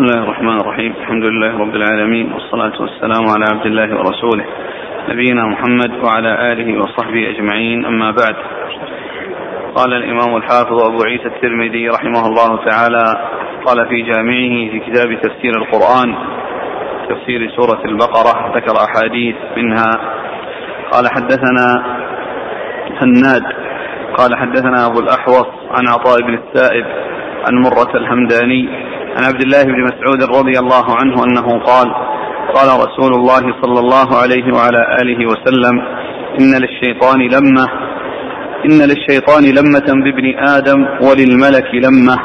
[0.00, 4.44] بسم الله الرحمن الرحيم الحمد لله رب العالمين والصلاة والسلام على عبد الله ورسوله
[5.08, 8.36] نبينا محمد وعلى آله وصحبه أجمعين أما بعد
[9.74, 13.04] قال الإمام الحافظ أبو عيسى الترمذي رحمه الله تعالى
[13.66, 16.14] قال في جامعه في كتاب تفسير القرآن
[17.08, 19.90] تفسير سورة البقرة ذكر أحاديث منها
[20.92, 21.84] قال حدثنا
[23.02, 23.42] هناد
[24.18, 26.84] قال حدثنا أبو الأحوص عن عطاء بن السائب
[27.46, 31.88] عن مرة الهمداني عن عبد الله بن مسعود رضي الله عنه أنه قال
[32.54, 35.80] قال رسول الله صلى الله عليه وعلى آله وسلم
[36.40, 37.66] إن للشيطان لمة
[38.66, 42.16] إن للشيطان لمة بابن آدم وللملك لمة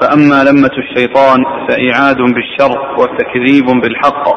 [0.00, 4.28] فأما لمة الشيطان فإعاد بالشر وتكذيب بالحق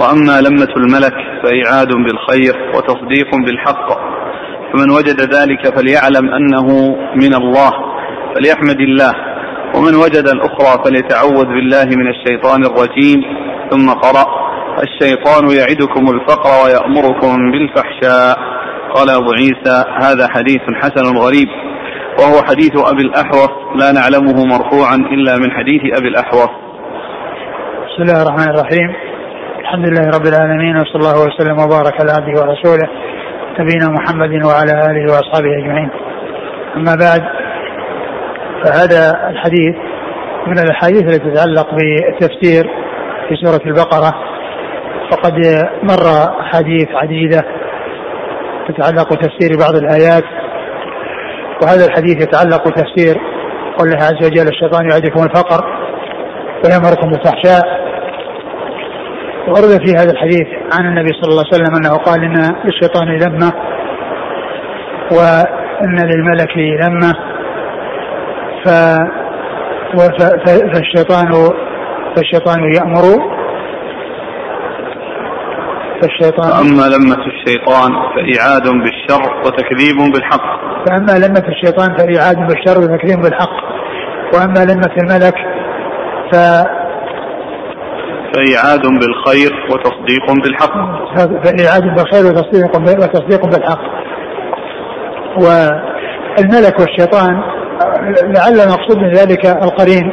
[0.00, 3.88] وأما لمة الملك فإعاد بالخير وتصديق بالحق
[4.72, 7.70] فمن وجد ذلك فليعلم أنه من الله
[8.34, 9.27] فليحمد الله.
[9.74, 13.22] ومن وجد الأخرى فليتعوذ بالله من الشيطان الرجيم.
[13.70, 14.26] ثم قرأ
[14.82, 18.38] الشيطان يعدكم الفقر ويأمركم بالفحشاء.
[18.94, 21.48] قال أبو عيسى هذا حديث حسن غريب
[22.18, 23.50] وهو حديث أبي الأحوص.
[23.80, 26.50] لا نعلمه مرفوعا إلا من حديث أبي الأحوص.
[27.88, 28.88] بسم الله الرحمن الرحيم.
[29.60, 32.88] الحمد لله رب العالمين وصلى الله وسلم وبارك على عبده ورسوله
[33.60, 35.90] نبينا محمد وعلى آله وأصحابه أجمعين.
[36.76, 37.22] أما بعد
[38.64, 39.76] فهذا الحديث
[40.46, 42.70] من الأحاديث التي تتعلق بالتفسير
[43.28, 44.14] في سورة البقرة.
[45.12, 45.34] وقد
[45.82, 47.44] مر أحاديث عديدة
[48.68, 50.24] تتعلق بتفسير بعض الآيات.
[51.62, 53.14] وهذا الحديث يتعلق بتفسير
[53.78, 55.64] قول الله عز وجل الشيطان يعدكم الفقر
[56.64, 57.88] ويأمركم بالفحشاء.
[59.48, 63.52] ورد في هذا الحديث عن النبي صلى الله عليه وسلم أنه قال إن للشيطان لمه
[65.12, 67.14] وإن للملك لمه
[68.68, 68.70] ف
[70.46, 71.26] فالشيطان
[72.16, 73.04] فالشيطان يأمر.
[76.02, 80.46] فالشيطان أما لمة الشيطان فإعاد بالشر وتكذيب بالحق.
[80.86, 83.56] فأما لمة الشيطان فإعاد بالشر وتكذيب بالحق.
[84.34, 85.34] وأما لمة الملك
[86.32, 86.36] ف
[88.34, 90.74] فإعاد بالخير وتصديق بالحق.
[91.16, 93.82] فإعاد بالخير وتصديق وتصديق بالحق.
[95.36, 97.57] والملك والشيطان
[98.22, 100.12] لعل المقصود من ذلك القرين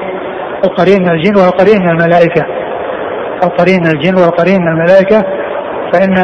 [0.65, 2.45] القرين من الجن والقرين من الملائكة.
[3.43, 5.23] القرين من الجن والقرين من الملائكة.
[5.93, 6.17] فإن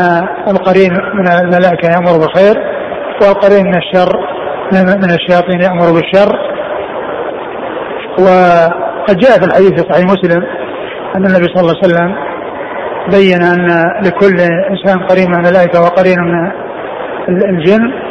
[0.47, 2.55] القرين من الملائكة يأمر بالخير
[3.21, 4.11] والقرين من الشر
[4.73, 6.39] من الشياطين يأمر بالشر.
[8.19, 10.43] وقد جاء في الحديث في صحيح مسلم
[11.15, 12.15] أن النبي صلى الله عليه وسلم
[13.11, 13.67] بين أن
[14.05, 14.37] لكل
[14.69, 16.51] إنسان قرين من الملائكة وقرين من
[17.49, 18.10] الجن.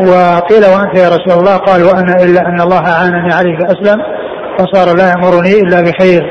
[0.00, 4.02] وقيل وأنت يا رسول الله قال وأنا إلا أن الله أعانني عليه فأسلم
[4.58, 6.22] فصار لا يأمرني إلا بخير.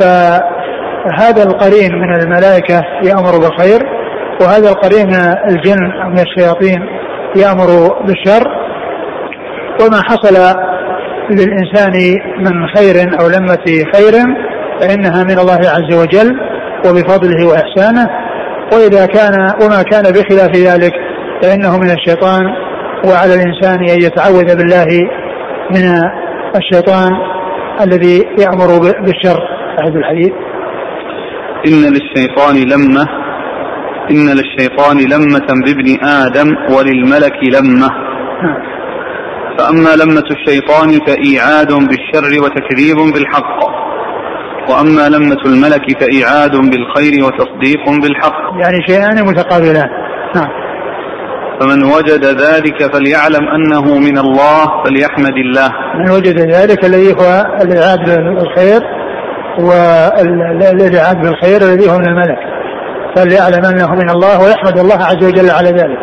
[0.00, 3.80] فهذا القرين من الملائكة يأمر بالخير
[4.40, 5.78] وهذا القرين من الجن
[6.10, 6.86] من الشياطين
[7.36, 7.66] يأمر
[8.06, 8.48] بالشر.
[9.80, 10.56] وما حصل
[11.30, 11.92] للإنسان
[12.38, 14.12] من خير أو لمة خير
[14.80, 16.36] فإنها من الله عز وجل
[16.86, 18.08] وبفضله وإحسانه.
[18.72, 20.92] وإذا كان وما كان بخلاف ذلك
[21.42, 22.65] فإنه من الشيطان
[23.06, 24.86] وعلى الإنسان أن يتعوذ بالله
[25.70, 25.84] من
[26.56, 27.12] الشيطان
[27.80, 29.38] الذي يأمر بالشر.
[29.80, 30.32] أحد الحديث.
[31.66, 33.06] إن للشيطان لمة
[34.10, 37.88] إن للشيطان لمة بابن آدم وللملك لمة.
[38.42, 38.76] نعم.
[39.58, 43.58] فأما لمة الشيطان فإيعاد بالشر وتكذيب بالحق.
[44.70, 48.40] وأما لمة الملك فإيعاد بالخير وتصديق بالحق.
[48.62, 49.88] يعني شيئان متقابلان.
[50.36, 50.65] نعم.
[51.60, 55.68] فمن وجد ذلك فليعلم أنه من الله فليحمد الله.
[55.98, 58.04] من وجد ذلك الذي هو الإعاد
[58.36, 58.80] بالخير
[59.58, 62.38] والإعاد بالخير الذي هو من الملك.
[63.16, 65.98] فليعلم أنه من الله ويحمد الله عز وجل على ذلك.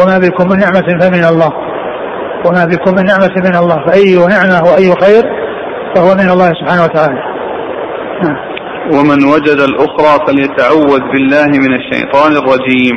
[0.00, 1.52] وما بكم من نعمة فمن الله.
[2.46, 3.86] وما بكم من نعمة من الله.
[3.86, 5.24] فأي نعمة وأي خير
[5.94, 7.20] فهو من الله سبحانه وتعالى.
[8.22, 8.36] نعم.
[8.94, 12.96] ومن وجد الأخرى فليتعوذ بالله من الشيطان الرجيم.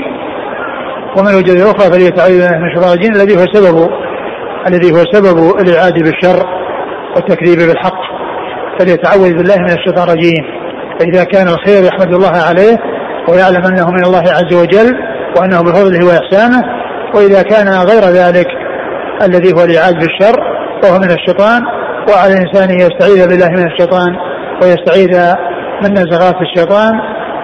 [1.18, 3.90] ومن وجد الأخرى فليتعوذ من الشيطان الرجيم الذي هو سبب
[4.68, 6.44] الذي هو سبب الإعادة بالشر
[7.16, 8.02] والتكذيب بالحق.
[8.80, 10.44] فليتعوذ بالله من الشيطان الرجيم.
[11.00, 12.78] فإذا كان الخير يحمد الله عليه
[13.30, 14.96] ويعلم أنه من الله عز وجل
[15.38, 16.62] وأنه بفضله وإحسانه
[17.16, 18.48] وإذا كان غير ذلك
[19.22, 20.36] الذي هو الإعاد بالشر
[20.84, 21.62] وهو من الشيطان
[22.10, 24.16] وعلى الإنسان أن يستعيذ بالله من الشيطان
[24.64, 25.34] ويستعيذ
[25.84, 26.92] من نزغات الشيطان.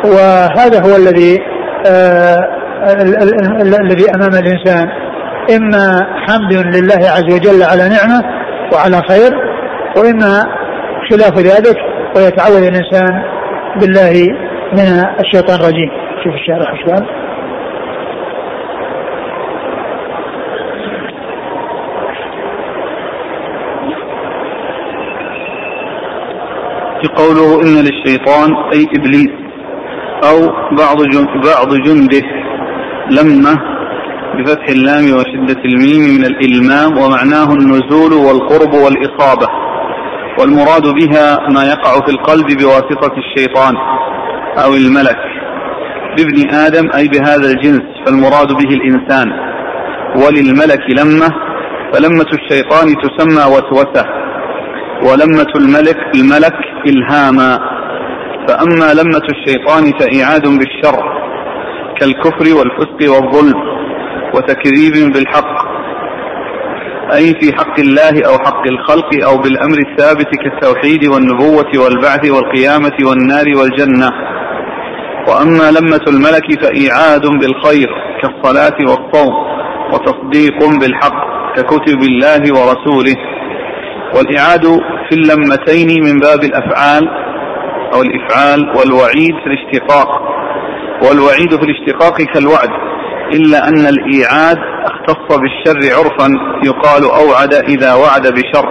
[0.06, 1.40] وهذا هو الذي
[1.88, 2.59] آه
[3.82, 4.90] الذي أمام الإنسان.
[5.58, 8.24] إما حمد لله عز وجل على نعمة
[8.74, 9.32] وعلى خير
[9.98, 10.44] وإما
[11.10, 11.78] خلاف ذلك
[12.16, 13.24] ويتعوذ الإنسان
[13.82, 14.28] بالله
[14.74, 15.90] من الشيطان الرجيم.
[16.24, 17.06] شوف الشارع إيش قال.
[27.18, 29.30] قوله إن للشيطان أي إبليس
[30.24, 30.38] أو
[30.78, 30.98] بعض
[31.46, 32.39] بعض جنده.
[33.10, 33.58] لمة
[34.38, 39.48] بفتح اللام وشدة الميم من الإلمام ومعناه النزول والقرب والإصابة
[40.40, 43.76] والمراد بها ما يقع في القلب بواسطة الشيطان
[44.64, 45.18] أو الملك
[46.18, 49.28] بابن آدم أي بهذا الجنس فالمراد به الإنسان.
[50.16, 51.30] وللملك لمة
[51.94, 54.06] فلمة الشيطان تسمى وسوسة
[55.04, 56.56] ولمة الملك الملك
[56.88, 57.60] إلهاما.
[58.48, 61.19] فأما لمة الشيطان فإعاد بالشر
[62.00, 63.60] كالكفر والفسق والظلم
[64.36, 65.70] وتكذيب بالحق
[67.14, 73.46] أي في حق الله أو حق الخلق أو بالأمر الثابت كالتوحيد والنبوة والبعث والقيامة والنار
[73.58, 74.12] والجنة.
[75.28, 77.90] وأما لمة الملك فإيعاد بالخير
[78.22, 79.34] كالصلاة والصوم
[79.94, 81.24] وتصديق بالحق
[81.56, 83.16] ككتب الله ورسوله.
[84.16, 84.66] والإعاد
[85.10, 87.10] في اللمتين من باب الأفعال
[87.94, 90.10] أو الإفعال والوعيد في الاشتقاق.
[91.04, 92.70] والوعيد في الاشتقاق كالوعد
[93.34, 94.58] إلا أن الإيعاد
[94.92, 96.28] اختص بالشر عرفا
[96.66, 98.66] يقال أوعد إذا وعد بشر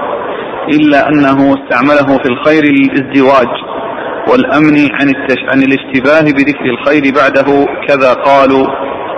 [0.69, 3.49] إلا أنه استعمله في الخير للازدواج
[4.31, 5.39] والأمن عن, التش...
[5.49, 8.67] عن الاشتباه بذكر الخير بعده كذا قالوا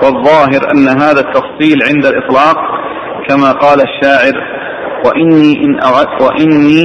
[0.03, 2.57] والظاهر أن هذا التفصيل عند الإطلاق
[3.29, 4.33] كما قال الشاعر
[5.07, 6.83] وإني إن أوعدت وإني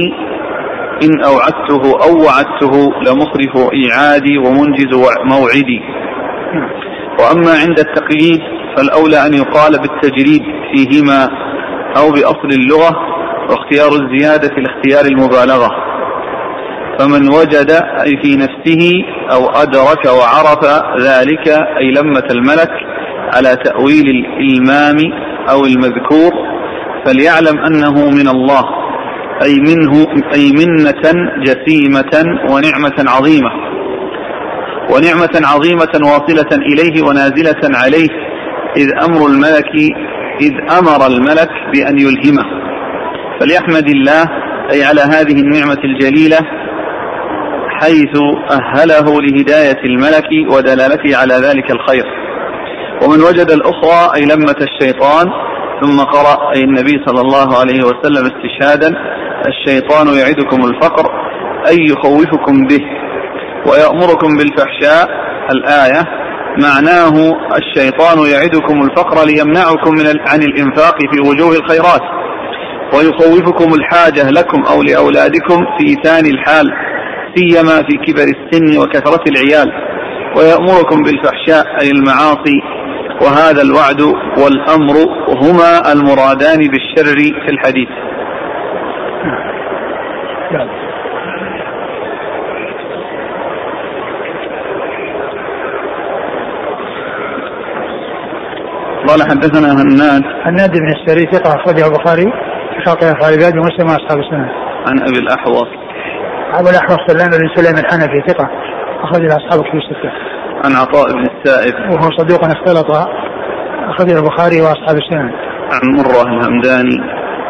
[1.02, 4.94] إن أوعدته أو وعدته لمصرف إيعادي ومنجز
[5.24, 5.80] موعدي.
[7.20, 8.40] وأما عند التقييد
[8.76, 11.28] فالأولى أن يقال بالتجريد فيهما
[11.96, 12.96] أو بأصل اللغة
[13.50, 15.70] واختيار الزيادة لاختيار المبالغة.
[16.98, 17.70] فمن وجد
[18.06, 18.92] أي في نفسه
[19.32, 20.64] أو أدرك وعرف
[21.00, 22.70] ذلك أي لمة الملك
[23.34, 24.96] على تأويل الإلمام
[25.50, 26.32] أو المذكور
[27.06, 28.64] فليعلم أنه من الله
[29.42, 33.75] أي منه أي منة جسيمة ونعمة عظيمة.
[34.90, 38.08] ونعمة عظيمة واصلة إليه ونازلة عليه
[38.76, 39.72] إذ أمر الملك
[40.40, 42.44] إذ أمر الملك بأن يلهمه.
[43.40, 44.22] فليحمد الله
[44.72, 46.38] أي على هذه النعمة الجليلة
[47.80, 48.16] حيث
[48.50, 52.04] أهله لهداية الملك ودلالته على ذلك الخير.
[53.02, 55.26] ومن وجد الأخرى أي لمة الشيطان
[55.82, 58.94] ثم قرأ أي النبي صلى الله عليه وسلم استشهادا
[59.46, 61.06] الشيطان يعدكم الفقر
[61.68, 62.80] أي يخوفكم به.
[63.70, 65.26] ويأمركم بالفحشاء.
[65.50, 66.04] الآية
[66.58, 67.14] معناه
[67.56, 72.02] الشيطان يعدكم الفقر ليمنعكم من عن الإنفاق في وجوه الخيرات
[72.94, 76.72] ويخوفكم الحاجة لكم أو لأولادكم في ثاني الحال
[77.34, 79.72] سيما في كبر السن وكثرة العيال.
[80.36, 82.60] ويأمركم بالفحشاء أي المعاصي.
[83.22, 84.00] وهذا الوعد
[84.42, 84.96] والأمر
[85.42, 87.88] هما المرادان بالشر في الحديث.
[99.08, 102.32] قال حدثنا هناد هناد بن السري ثقة أخرجه البخاري
[102.72, 104.48] في خلق أفعال ومسلم وأصحاب السنة.
[104.88, 105.70] عن أبي الأحوص.
[106.54, 108.50] أبو الأحوص سلام بن سليم الحنفي ثقة
[109.02, 110.10] أخرج له أصحاب الكتب الستة.
[110.64, 111.74] عن عطاء بن السائب.
[111.90, 112.90] وهو صدوق اختلط
[113.88, 115.32] أخرجه البخاري وأصحاب السنة.
[115.72, 116.98] عن مرة الهمداني.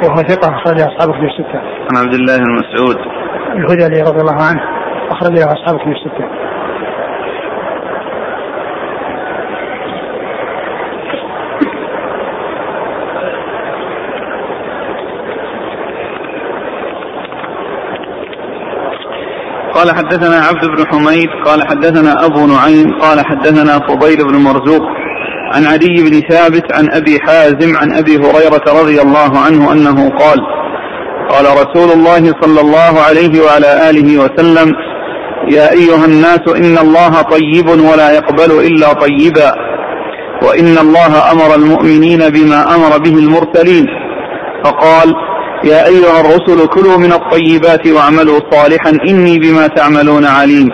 [0.04, 1.60] وهو ثقة أخرج أصحاب الكتب الستة.
[1.88, 2.96] عن عبد الله بن مسعود.
[3.56, 4.60] الهذلي رضي الله عنه
[5.10, 6.45] أخرج له أصحاب الكتب الستة.
[19.76, 24.82] قال حدثنا عبد بن حميد قال حدثنا أبو نعيم قال حدثنا فضيل بن مرزوق
[25.54, 30.38] عن عدي بن ثابت عن أبي حازم عن أبي هريرة رضي الله عنه أنه قال
[31.30, 34.72] قال رسول الله صلى الله عليه وعلى آله وسلم
[35.50, 39.52] يا أيها الناس إن الله طيب ولا يقبل إلا طيبا
[40.42, 43.86] وإن الله أمر المؤمنين بما أمر به المرسلين.
[44.64, 45.14] فقال
[45.64, 50.68] يا أيها الرسل كلوا من الطيبات واعملوا صالحا إني بما تعملون عليم.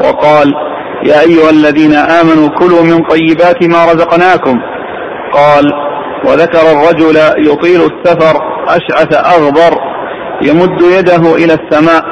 [0.00, 0.54] وقال
[1.04, 4.58] يا أيها الذين آمنوا كلوا من طيبات ما رزقناكم.
[5.32, 5.72] قال
[6.24, 7.16] وذكر الرجل
[7.48, 8.36] يطيل السفر
[8.68, 9.78] أشعث أغبر
[10.42, 12.04] يمد يده إلى السماء.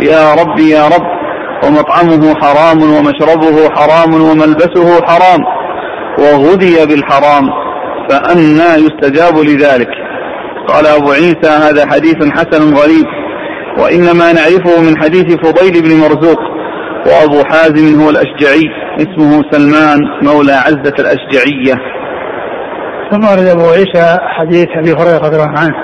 [0.00, 1.14] يا رب يا رب
[1.64, 5.40] ومطعمه حرام ومشربه حرام وملبسه حرام
[6.18, 7.44] وغذي بالحرام
[8.08, 10.03] فأنى يستجاب لذلك.
[10.68, 13.06] قال أبو عيسى هذا حديث حسن غريب
[13.78, 16.40] وإنما نعرفه من حديث فضيل بن مرزوق
[17.06, 18.64] وأبو حازم هو الأشجعي
[18.96, 21.74] اسمه سلمان مولى عزة الأشجعية.
[23.10, 25.74] ثم ورد أبو عيسى حديث أبي هريرة رضي الله عنه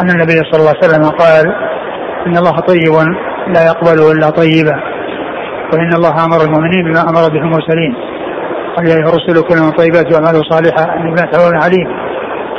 [0.00, 1.46] أن النبي صلى الله عليه وسلم قال
[2.26, 2.94] إن الله طيب
[3.54, 4.76] لا يقبل إلا طيبا
[5.72, 7.94] وإن الله أمر المؤمنين بما أمر به المرسلين
[8.76, 12.03] قال يا الرسل كل من طيبات وأعماله صالحة بما تعملون عليم.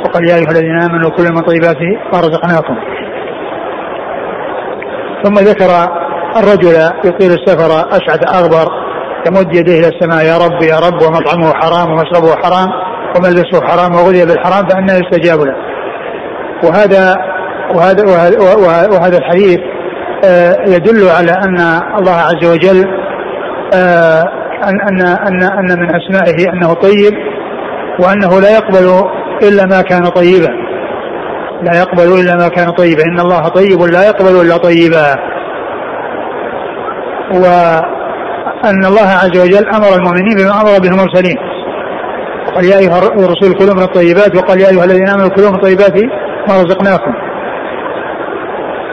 [0.06, 1.76] وقال يا أيها الذين آمنوا كل من طيبات
[2.12, 2.76] ما رزقناكم.
[5.24, 5.70] ثم ذكر
[6.36, 8.72] الرجل يطيل السفر أشعث أغبر
[9.26, 12.68] يمد يديه إلى السماء يا رب يا رب ومطعمه حرام ومشربه حرام
[13.16, 15.56] وملبسه حرام وغذي بالحرام فأنا يستجاب له.
[16.64, 17.16] وهذا
[17.74, 18.38] وهذا وهذا,
[18.88, 19.58] وهذا الحديث
[20.24, 22.86] آه، يدل على أن الله عز وجل
[23.74, 24.22] آه،
[24.64, 27.12] أن أن أن أن من أسمائه أنه طيب
[28.00, 29.10] وأنه لا يقبل
[29.42, 30.48] إلا ما كان طيبا.
[31.62, 33.02] لا يقبل إلا ما كان طيبا.
[33.02, 35.14] إن الله طيب لا يقبل إلا طيبا.
[37.32, 41.36] وأن الله عز وجل أمر المؤمنين بما أمر به المرسلين.
[42.54, 45.96] قال يا أيها الرسول كلوا من الطيبات وقال يا أيها الذين آمنوا كلوا من الطيبات
[46.48, 47.14] ما رزقناكم.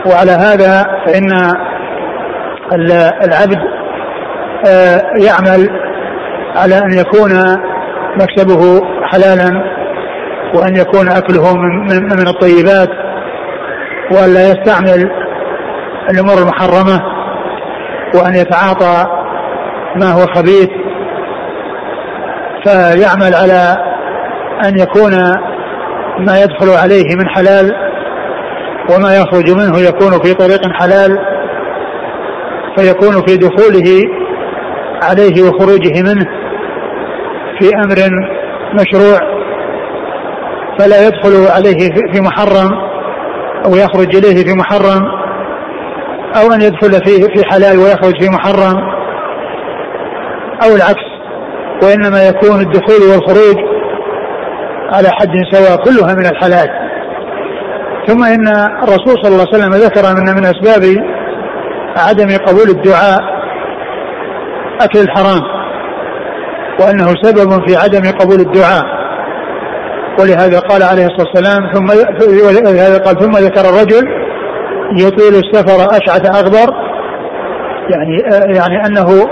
[0.05, 1.53] وعلى هذا فإن
[3.23, 3.59] العبد
[4.67, 5.69] آه، يعمل
[6.55, 7.31] على أن يكون
[8.15, 9.63] مكسبه حلالا
[10.55, 12.89] وأن يكون أكله من, من الطيبات
[14.11, 15.09] وأن لا يستعمل
[16.11, 17.01] الأمور المحرمة
[18.15, 19.05] وأن يتعاطى
[19.95, 20.69] ما هو خبيث.
[22.65, 23.77] فيعمل على
[24.65, 25.11] أن يكون
[26.19, 27.71] ما يدخل عليه من حلال
[28.89, 31.17] وما يخرج منه يكون في طريق حلال
[32.77, 34.03] فيكون في دخوله
[35.03, 36.25] عليه وخروجه منه
[37.59, 37.97] في أمر
[38.73, 39.42] مشروع.
[40.79, 42.71] فلا يدخل عليه في محرم
[43.65, 45.01] أو يخرج إليه في محرم
[46.35, 48.77] أو أن يدخل فيه في حلال ويخرج في محرم
[50.63, 51.13] أو العكس
[51.83, 53.57] وإنما يكون الدخول والخروج
[54.93, 56.69] على حد سواء كلها من الحلال.
[58.07, 58.47] ثم إن
[58.83, 60.83] الرسول صلى الله عليه وسلم ذكر أن من أسباب
[61.97, 63.19] عدم قبول الدعاء
[64.81, 65.41] أكل الحرام
[66.79, 68.83] وأنه سبب في عدم قبول الدعاء.
[70.19, 71.85] ولهذا قال عليه الصلاة والسلام ثم
[72.47, 74.07] ولهذا قال ثم ذكر الرجل
[74.97, 76.73] يطيل السفر أشعث أغبر
[77.89, 78.17] يعني
[78.55, 79.27] يعني أنه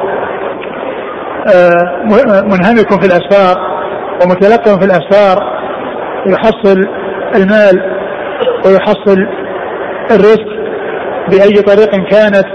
[1.54, 2.04] آه،
[2.44, 3.58] منهمك في الأسفار
[4.24, 5.62] ومتلقم في الأسفار
[6.28, 6.88] يحصل
[7.36, 7.82] المال
[8.66, 9.28] ويحصل
[10.12, 10.62] الرزق
[11.30, 12.46] بأي طريق كانت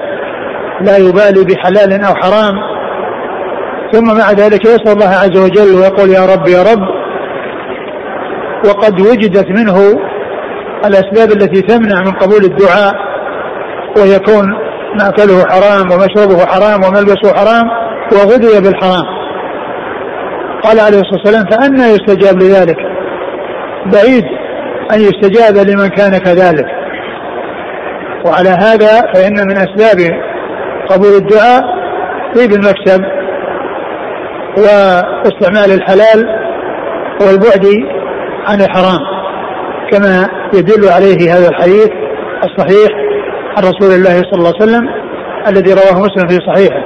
[0.81, 2.77] لا يبالي بحلال أو حرام.
[3.93, 7.06] ثم مع ذلك يسأل الله عز وجل ويقول يا رب يا رب
[8.65, 9.77] وقد وجدت منه
[10.85, 12.95] الأسباب التي تمنع من قبول الدعاء
[13.97, 14.55] ويكون
[15.01, 17.71] مأكله حرام ومشربه حرام وملبسه حرام
[18.13, 19.17] وغذي بالحرام.
[20.63, 22.77] قال عليه الصلاة والسلام فأنا يستجاب لذلك.
[23.87, 24.25] بعيد
[24.93, 26.67] أن يستجاب لمن كان كذلك.
[28.27, 30.21] وعلى هذا فإن من أسباب
[30.91, 31.63] قبول الدعاء
[32.35, 33.05] طيب المكسب
[34.57, 36.27] واستعمال الحلال
[37.21, 37.67] والبعد
[38.47, 38.99] عن الحرام
[39.93, 41.91] كما يدل عليه هذا الحديث
[42.45, 42.91] الصحيح
[43.57, 44.89] عن رسول الله صلى الله عليه وسلم
[45.47, 46.83] الذي رواه مسلم في صحيحه.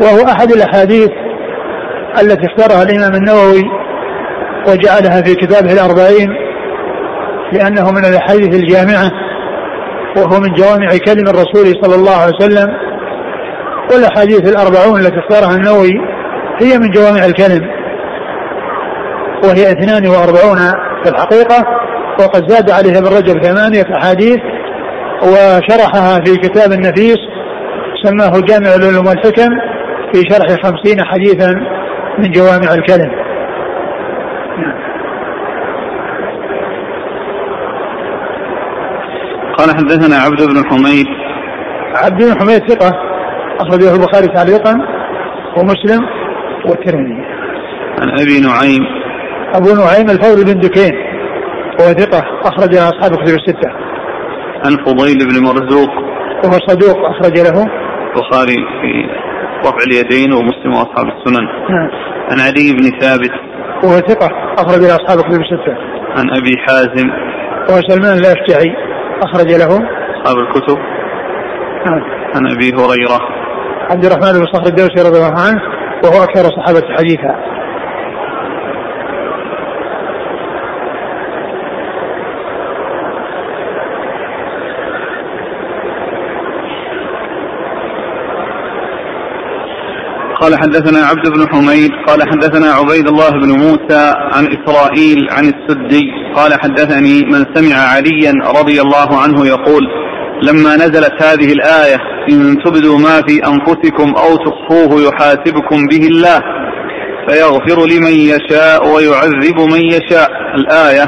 [0.00, 1.10] وهو أحد الأحاديث
[2.22, 3.62] التي اختارها الإمام النووي
[4.68, 6.28] وجعلها في كتابه الأربعين
[7.52, 9.10] لأنه من الأحاديث الجامعة
[10.16, 12.72] وهو من جوامع كلم الرسول صلى الله عليه وسلم.
[13.92, 15.92] والأحاديث الأربعون التي اختارها النووي
[16.60, 17.75] هي من جوامع الكلم.
[19.44, 20.56] وهي 42
[21.04, 21.64] في الحقيقة
[22.20, 24.38] وقد زاد عليها ابن رجب ثمانية أحاديث
[25.22, 27.18] وشرحها في كتاب النفيس
[28.02, 29.48] سماه جامع العلوم والحكم
[30.12, 31.54] في شرح خمسين حديثا
[32.18, 33.10] من جوامع الكلم.
[39.58, 41.06] قال حدثنا عبد بن حميد.
[41.94, 42.92] عبد بن حميد ثقة
[43.60, 44.78] أخرجه البخاري تعليقا
[45.56, 46.06] ومسلم
[46.68, 47.24] والترمذي.
[48.00, 49.05] عن أبي نعيم.
[49.56, 50.94] أبو نعيم الفضل بن دكين.
[51.80, 53.70] وهو ثقة أخرج أصحاب الكتب الستة.
[54.64, 55.90] عن فضيل بن مرزوق.
[56.44, 57.66] وهو صدوق أخرج له.
[58.06, 58.90] البخاري في
[59.60, 61.44] رفع اليدين ومسلم وأصحاب السنن.
[61.44, 61.90] نعم.
[62.30, 63.32] عن علي بن ثابت.
[63.84, 65.74] وهو ثقة أخرج له أصحاب الكتب الستة.
[66.16, 67.08] عن أبي حازم.
[67.68, 68.74] وهو سلمان الأشجعي
[69.22, 69.70] أخرج له.
[70.16, 70.78] أصحاب الكتب.
[71.86, 72.02] نعم.
[72.34, 73.20] عن أبي هريرة.
[73.90, 75.60] عبد الرحمن بن صخر الدوسي رضي الله عنه
[76.04, 77.56] وهو أكثر الصحابة حديثا.
[90.46, 96.04] قال حدثنا عبد بن حميد قال حدثنا عبيد الله بن موسى عن إسرائيل عن السدي
[96.36, 99.82] قال حدثني من سمع عليا رضي الله عنه يقول
[100.42, 101.96] لما نزلت هذه الآية
[102.30, 106.40] إن تبدوا ما في أنفسكم أو تخفوه يحاسبكم به الله
[107.28, 110.30] فيغفر لمن يشاء ويعذب من يشاء.
[110.54, 111.06] الآية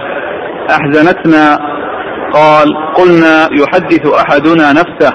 [0.71, 1.59] أحزنتنا؟
[2.33, 5.13] قال قلنا يحدث أحدنا نفسه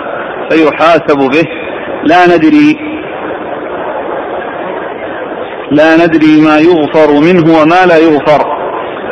[0.49, 1.43] فيحاسب به
[2.03, 2.92] لا ندري
[5.73, 8.41] لا ندري ما يغفر منه وما لا يغفر.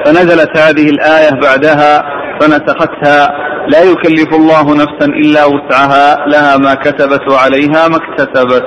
[0.06, 2.04] فنزلت هذه الآية بعدها
[2.40, 3.30] فنسختها.
[3.68, 6.28] لا يكلف الله نفسا إلا وسعها.
[6.28, 8.64] لها ما كسبت وعليها ما اكتسبت.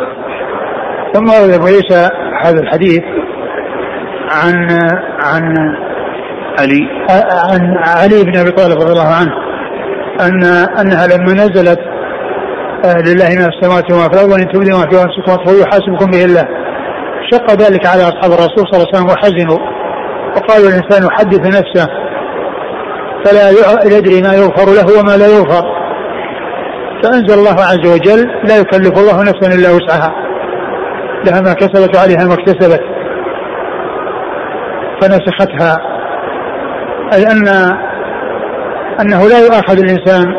[1.15, 2.09] ثم أبو عيسى
[2.45, 3.03] هذا الحديث
[4.31, 4.69] عن
[5.23, 5.55] عن
[6.59, 6.89] علي.
[7.51, 9.33] عن علي بن أبي طالب رضي الله عنه
[10.21, 10.45] ان
[10.81, 11.79] أنها لما نزلت
[12.85, 16.11] آه، لله ما في السماوات وما في الأرض وأن تبدوا ما في أنفسكم فهو يحاسبكم
[16.11, 16.45] به الله.
[17.33, 19.59] شق ذلك على أصحاب الرسول صلى الله عليه وسلم وحزنوا.
[20.37, 21.89] وقالوا الإنسان يحدث نفسه
[23.25, 23.51] فلا
[23.99, 25.65] يدري ما يغفر له وما لا يغفر.
[27.03, 30.15] فأنزل الله عز وجل لا يكلف الله نفسا إلا وسعها.
[31.27, 32.81] لها ما كسبت وعليها ما اكتسبت.
[35.01, 35.77] فنسختها.
[37.15, 37.49] أي ان
[39.01, 40.35] أنه لا يؤاخذ الإنسان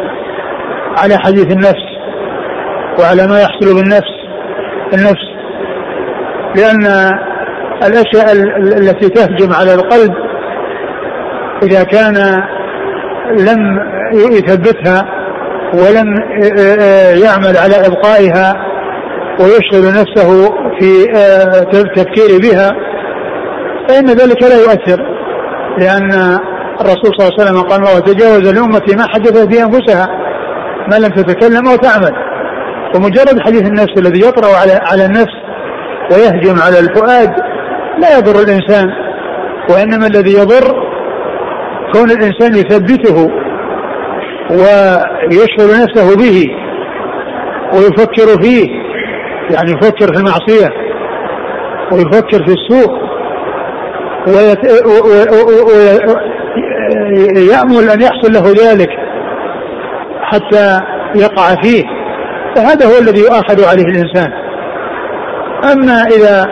[0.97, 1.85] على حديث النفس
[2.99, 4.15] وعلى ما يحصل بالنفس.
[4.93, 5.34] النفس
[6.57, 7.11] لأن
[7.83, 10.13] الأشياء التي تهجم على القلب
[11.63, 12.43] إذا كان
[13.39, 13.79] لم
[14.13, 15.05] يثبتها
[15.73, 16.15] ولم
[17.23, 18.55] يعمل على إبقائها
[19.39, 21.11] ويشغل نفسه في
[21.73, 22.71] التفكير بها
[23.87, 24.99] فإن ذلك لا يؤثر
[25.77, 26.11] لأن
[26.81, 30.07] الرسول صلى الله عليه وسلم قال الله تجاوز لأمتي ما حدثت في أنفسها
[30.91, 32.11] ما لم تتكلم أو تعمل
[32.95, 35.44] ومجرد حديث النفس الذي يطرأ على على النفس
[36.11, 37.33] ويهجم على الفؤاد
[37.97, 38.87] لا يضر الإنسان
[39.69, 40.85] وإنما الذي يضر
[41.93, 43.31] كون الإنسان يثبته
[44.51, 46.47] ويشغل نفسه به
[47.73, 48.69] ويفكر فيه
[49.51, 50.69] يعني يفكر في المعصية
[51.91, 53.05] ويفكر في السوء
[57.35, 58.89] ويأمل أن يحصل له ذلك
[60.21, 60.79] حتى
[61.15, 61.83] يقع فيه
[62.55, 64.44] فهذا هو الذي يؤاخذ عليه الإنسان.
[65.71, 66.45] أما إذا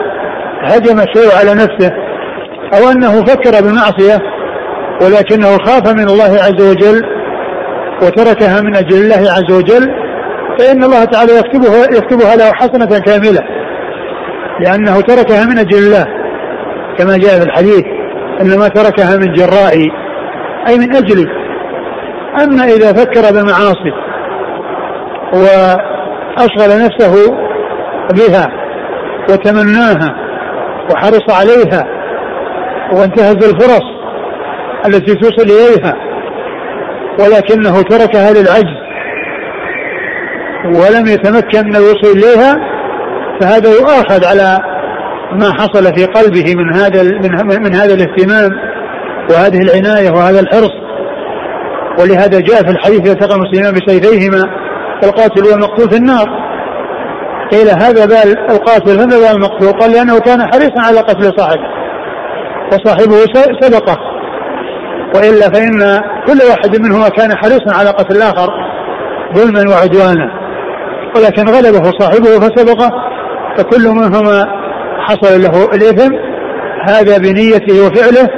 [0.64, 1.92] هجم الشيء على نفسه
[2.74, 4.20] أو أنه فكر بمعصية
[5.02, 7.02] ولكنه خاف من الله عز وجل
[8.02, 10.04] وتركها من أجل الله عز وجل
[10.60, 13.42] فإن الله تعالى يكتبها يكتبها له حسنة كاملة
[14.60, 16.06] لأنه تركها من أجل الله
[16.98, 17.84] كما جاء في الحديث
[18.42, 19.92] إنما تركها من جرائي
[20.68, 21.26] أي من أجلي
[22.44, 23.94] أما إذا فكر بمعاصي
[25.34, 27.38] وأشغل نفسه
[28.14, 28.63] بها
[29.30, 30.16] وتمناها
[30.92, 31.88] وحرص عليها
[32.94, 33.94] وانتهز الفرص
[34.88, 35.96] التي توصل إليها
[37.20, 38.84] ولكنه تركها للعجز
[40.66, 42.74] ولم يتمكن من الوصول إليها
[43.42, 44.60] فهذا يؤاخذ على
[45.32, 48.52] ما حصل في قلبه من هذا من, من هذا الاهتمام
[49.30, 50.72] وهذه العناية وهذا الحرص.
[52.00, 54.44] ولهذا جاء في الحديث يلتقى المسلمان بسيفيهما
[55.04, 56.43] القاتل والمقتول في النار.
[57.54, 59.72] قيل هذا بال القاتل هذا بال المقتول.
[59.72, 61.68] قال لأنه كان حريصا على قتل صاحبه
[62.74, 63.16] وصاحبه
[63.62, 63.98] سبقه.
[65.16, 68.50] وإلا فإن كل واحد منهما كان حريصا على قتل الآخر
[69.36, 70.44] ظلما وعدوانا.
[71.16, 72.90] ولكن غلبه صاحبه فسبقه
[73.58, 74.46] فكل منهما
[75.00, 76.14] حصل له الإثم.
[76.88, 78.30] هذا بنيته وفعله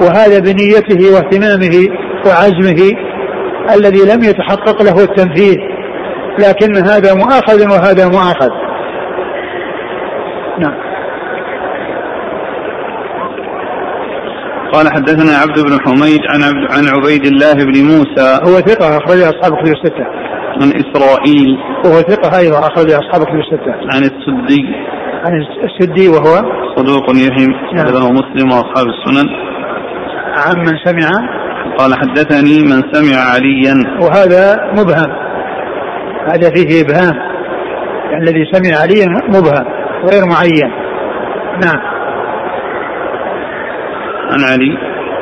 [0.00, 1.88] وهذا بنيته واهتمامه
[2.26, 2.92] وعزمه
[3.74, 5.56] الذي لم يتحقق له التنفيذ.
[6.38, 8.50] لكن هذا مؤاخذ وهذا مؤاخذ
[10.58, 10.94] نعم.
[14.72, 18.40] قال حدثنا عبد بن حميد عن عبد عن عبيد الله بن موسى.
[18.46, 20.04] هو ثقة أخرج أصحاب كتب الستة.
[20.62, 21.56] عن إسرائيل.
[21.84, 23.72] وهو ثقة أيضا أخرج أصحاب كتب الستة.
[23.94, 24.64] عن السدي
[25.24, 25.32] عن
[25.64, 26.42] السدي وهو؟
[26.76, 28.14] صدوق يهم نعم.
[28.14, 29.28] مسلم وأصحاب السنن.
[30.36, 31.10] عن من سمع؟
[31.78, 33.74] قال حدثني من سمع عليا.
[34.00, 35.23] وهذا مبهم.
[36.26, 37.34] هذا فيه إبهام.
[38.22, 39.64] الذي سمع عليا مبهم
[40.10, 40.70] غير معين.
[41.64, 41.94] نعم.
[44.30, 44.78] عن علي.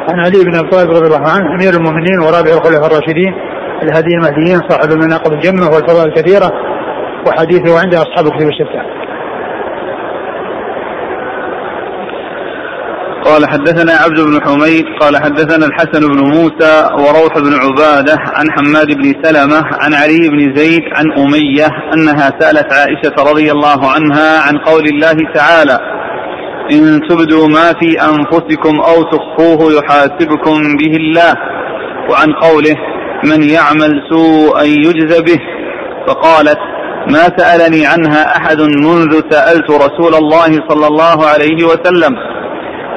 [0.09, 3.35] عن علي بن أبي طالب رضي الله عنه أمير المؤمنين ورابع الخلفاء الراشدين
[3.83, 6.51] الهادي المهديين صاحب المناقب الجمه والفضائل الكثيرة
[7.27, 9.02] وحديثه عند أصحاب الكتب الستة.
[13.33, 18.87] قال حدثنا عبد بن حميد قال حدثنا الحسن بن موسى وروح بن عبادة عن حماد
[18.87, 24.59] بن سلمة عن علي بن زيد عن أمية أنها سألت عائشة رضي الله عنها عن
[24.59, 25.79] قول الله تعالى
[26.73, 31.35] إن تبدوا ما في أنفسكم أو تخفوه يحاسبكم به الله.
[32.11, 32.77] وعن قوله
[33.25, 35.39] من يعمل سوءا يجز به.
[36.07, 36.59] فقالت
[37.11, 42.32] ما سألني عنها أحد منذ سألت رسول الله صلى الله عليه وسلم.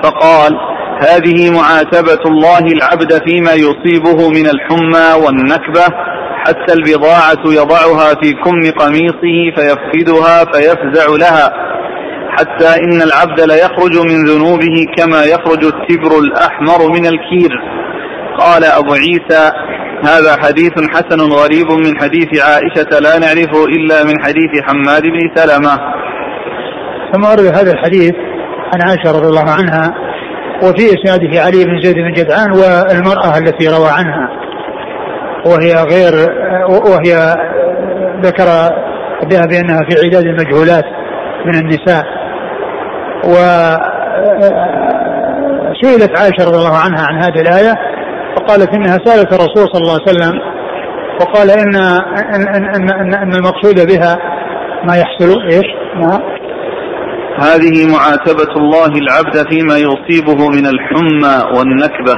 [0.06, 0.54] فقال
[1.02, 5.86] هذه معاتبة الله العبد فيما يصيبه من الحمى والنكبة
[6.46, 11.54] حتى البضاعة يضعها في كم قميصه فيفقدها فيفزع لها
[12.30, 17.52] حتى إن العبد ليخرج من ذنوبه كما يخرج التبر الأحمر من الكير.
[18.40, 19.52] قال أبو عيسى
[20.06, 25.78] هذا حديث حسن غريب من حديث عائشة لا نعرفه إلا من حديث حماد بن سلمة.
[27.14, 28.14] ثم ورد هذا الحديث
[28.76, 29.94] عن عائشة رضي الله عنها
[30.64, 34.30] وفي إسناده علي بن زيد بن جدعان والمرأة التي روى عنها
[35.46, 36.14] وهي غير
[36.70, 37.36] وهي
[38.22, 38.46] ذكر
[39.30, 40.86] بها بأنها في عداد المجهولات
[41.46, 42.06] من النساء
[43.24, 43.36] و
[45.82, 47.74] سئلت عائشة رضي الله عنها عن هذه الآية
[48.36, 50.40] فقالت إنها سألت الرسول صلى الله عليه وسلم
[51.22, 51.76] وقال إن
[52.36, 54.18] إن إن, إن, إن المقصود بها
[54.84, 56.22] ما يحصل إيش؟ نعم
[57.40, 62.16] هذه معاتبة الله العبد فيما يصيبه من الحمى والنكبة.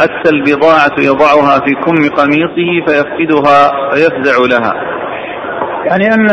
[0.00, 4.74] حتى البضاعة يضعها في كم قميصه فيفقدها فيفزع لها.
[5.86, 6.30] يعني أن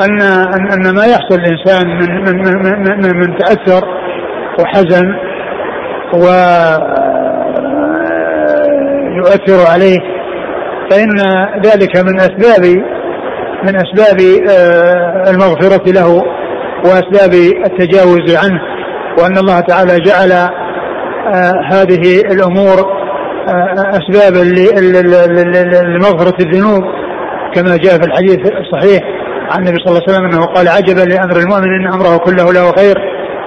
[0.00, 3.88] أن أن, أن ما يحصل الإنسان من من من, من, من تأثر
[4.60, 5.14] وحزن
[6.14, 6.24] و
[9.18, 9.98] يؤثر عليه
[10.90, 11.18] فإن
[11.66, 12.76] ذلك من أسباب
[13.64, 16.37] من أسباب آه، المغفرة له.
[16.84, 17.34] وأسباب
[17.66, 18.60] التجاوز عنه
[19.18, 22.98] وأن الله تعالى جعل آه، هذه الأمور
[23.48, 24.44] آه، أسبابا
[25.86, 26.84] لمغفرة الذنوب
[27.54, 29.02] كما جاء في الحديث الصحيح
[29.50, 32.72] عن النبي صلى الله عليه وسلم أنه قال عجبا لأمر المؤمن إن أمره كله له
[32.72, 32.96] خير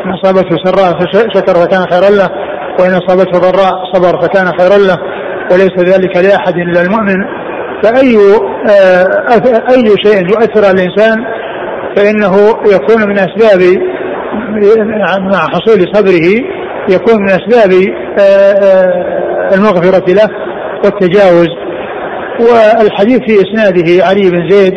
[0.06, 2.30] إن أصابته سراء فشكر فكان خيرا له
[2.80, 4.98] وإن أصابته ضراء صبر فكان خيرا له
[5.52, 7.18] وليس ذلك لأحد إلا المؤمن.
[7.84, 8.18] فأي
[8.70, 9.06] آه،
[9.72, 11.26] أي شيء يؤثر على الإنسان
[11.96, 12.38] فإنه
[12.74, 13.62] يكون من أسباب
[15.20, 16.44] مع حصول صبره
[16.90, 17.72] يكون من أسباب
[18.20, 20.30] آه، آه، المغفرة له
[20.84, 21.48] والتجاوز.
[22.40, 24.74] والحديث في إسناده علي بن زيد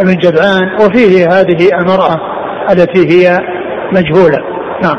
[0.00, 2.16] بن جدعان وفيه هذه المرأة
[2.72, 3.38] التي هي
[3.92, 4.38] مجهولة.
[4.82, 4.96] نعم.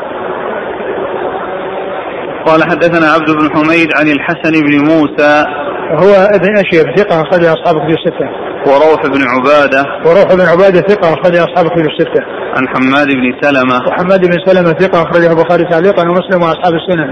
[2.46, 5.44] قال حدثنا عبد بن حميد عن الحسن بن موسى
[5.92, 8.28] هو ابن أشيب ثقة أخرج أصحاب كتب الستة.
[8.66, 12.22] وروح بن عبادة وروح بن عبادة ثقة أخرج أصحاب كتب الستة.
[12.56, 17.10] عن حماد بن سلمة وحماد بن سلمة ثقة أخرجه البخاري تعليقا ومسلم وأصحاب السنن.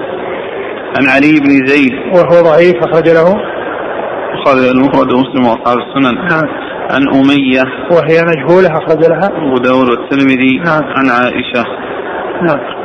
[0.99, 3.35] عن علي بن زيد وهو ضعيف أخرج له
[4.35, 6.15] أخرج المفرد ومسلم وأصحاب السنن.
[6.15, 6.49] نعم.
[6.91, 7.63] عن أمية
[7.93, 10.83] وهي مجهولة أخرج لها أبو داود والترمذي نعم.
[10.97, 11.65] عن عائشة
[12.43, 12.80] نعم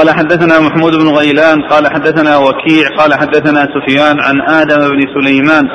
[0.00, 5.68] قال حدثنا محمود بن غيلان قال حدثنا وكيع قال حدثنا سفيان عن آدم بن سليمان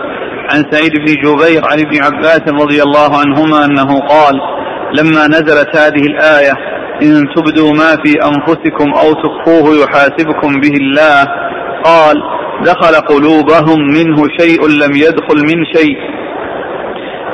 [0.51, 4.35] عن سعيد بن جبير عن ابن عباس رضي الله عنهما أنه قال
[4.99, 6.53] لما نزلت هذه الآية
[7.01, 11.25] إن تبدوا ما في أنفسكم أو تخفوه يحاسبكم به الله
[11.83, 12.15] قال
[12.65, 15.97] دخل قلوبهم منه شيء لم يدخل من شيء.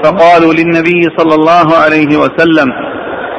[0.03, 2.67] فقالوا للنبي صلى الله عليه وسلم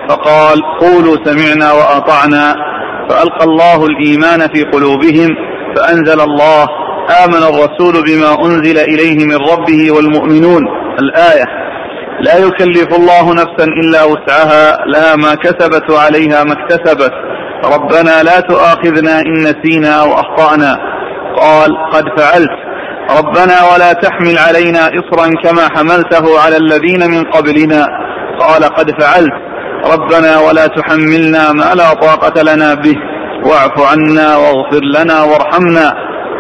[0.09, 2.72] فقال قولوا سمعنا وأطعنا.
[3.09, 5.29] فألقى الله الإيمان في قلوبهم
[5.77, 6.67] فأنزل الله
[7.25, 10.63] آمن الرسول بما أنزل إليه من ربه والمؤمنون.
[10.99, 11.45] الآية
[12.21, 17.13] لا يكلف الله نفسا إلا وسعها لها ما كسبت وعليها ما اكتسبت.
[17.65, 20.77] ربنا لا تؤاخذنا إن نسينا أو أخطأنا.
[21.37, 22.51] قال قد فعلت.
[23.19, 27.87] ربنا ولا تحمل علينا إصرا كما حملته على الذين من قبلنا.
[28.41, 29.52] قال قد فعلت.
[29.87, 32.95] ربنا ولا تحملنا ما لا طاقة لنا به.
[33.45, 35.93] واعف عنا واغفر لنا وارحمنا.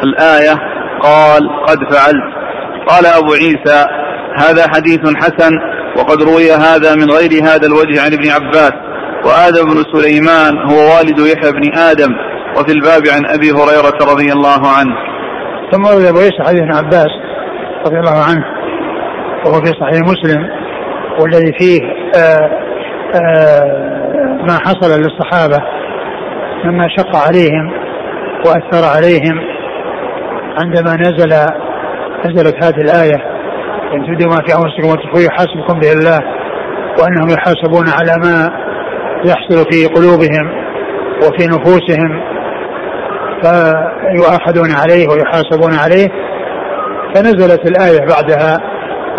[0.02, 0.58] الآية
[1.02, 2.32] قال قد فعلت.
[2.88, 3.86] قال أبو عيسى
[4.36, 5.52] هذا حديث حسن
[5.96, 8.72] وقد روي هذا من غير هذا الوجه عن ابن عباس.
[9.24, 12.10] وآدم بن سليمان هو والد يحيى بن آدم.
[12.56, 14.94] وفي الباب عن أبي هريرة رضي الله عنه.
[15.72, 17.10] ثم روي أبو عيسى حديث ابن عباس
[17.86, 18.44] رضي الله عنه.
[19.46, 20.48] وهو في صحيح مسلم
[21.20, 21.80] والذي فيه
[22.16, 22.71] آه
[24.48, 25.58] ما حصل للصحابة
[26.64, 27.72] مما شق عليهم
[28.46, 29.40] وأثر عليهم
[30.60, 31.46] عندما نزل
[32.26, 33.32] نزلت هذه الآية
[33.94, 36.20] إن تبدوا ما في أنفسكم وتخفوا يحاسبكم به الله
[36.98, 38.50] وأنهم يحاسبون على ما
[39.24, 40.62] يحصل في قلوبهم
[41.18, 42.22] وفي نفوسهم
[43.42, 46.08] فيؤاخذون عليه ويحاسبون عليه.
[47.14, 48.58] فنزلت الآية بعدها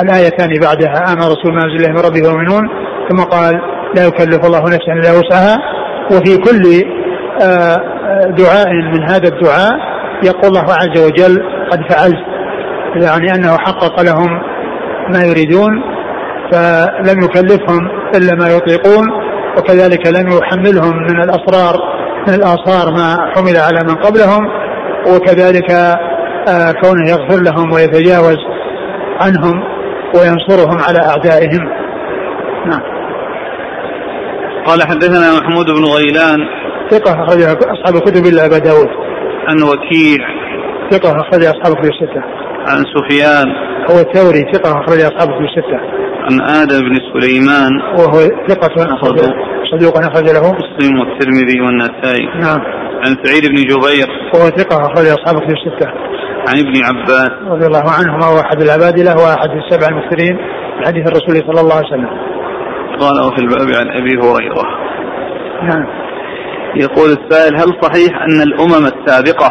[0.01, 2.69] الآيتان بعدها آمن رسول الله من ربه ومؤمنون.
[3.10, 5.58] ثم قال لا يكلف الله نفسا إلا وسعها.
[6.12, 6.84] وفي كل
[7.41, 7.77] آه،
[8.38, 9.73] دعاء من هذا الدعاء
[10.23, 12.25] يقول الله عز وجل قد فعلت
[12.95, 14.41] يعني أنه حقق لهم
[15.10, 15.82] ما يريدون
[16.51, 19.06] فلم يكلفهم إلا ما يطيقون
[19.58, 21.75] وكذلك لم يحملهم من الأسرار
[22.27, 24.47] من الآثار ما حمل على من قبلهم
[25.08, 25.71] وكذلك
[26.49, 28.38] آه، كونه يغفر لهم ويتجاوز
[29.21, 29.63] عنهم
[30.15, 31.69] وينصرهم على أعدائهم.
[32.65, 32.92] نعم.
[34.67, 36.39] قال حدثنا محمود بن غيلان.
[36.91, 38.89] ثقة أخرج أصحاب الكتب إلا أبا داود.
[39.47, 40.28] عن وكيع.
[40.91, 42.23] ثقة أخرج أصحاب الكتب الستة.
[42.67, 43.47] عن سفيان.
[43.91, 45.80] هو الثوري ثقة أخرج أصحاب الكتب الستة.
[46.26, 47.71] عن آدم بن سليمان.
[47.97, 49.36] وهو ثقة صدوق
[49.71, 50.56] صدوق أخرج له.
[50.63, 52.26] مسلم والترمذي والنسائي.
[52.26, 52.62] نعم.
[53.04, 54.08] عن سعيد بن جبير.
[54.34, 55.88] وهو ثقة أخرج أصحاب الكتب الستة.
[56.47, 57.32] عن ابن عباس.
[57.47, 60.38] رضي الله عنهما هو أحد العبادلة وأحد السبع المكثرين
[60.78, 62.33] في حديث الرسول صلى الله عليه وسلم.
[62.99, 64.65] قال وفي الباب عن أبي هريرة.
[65.63, 65.88] نعم.
[66.75, 69.49] يقول السائل هل صحيح أن الأمم السابقة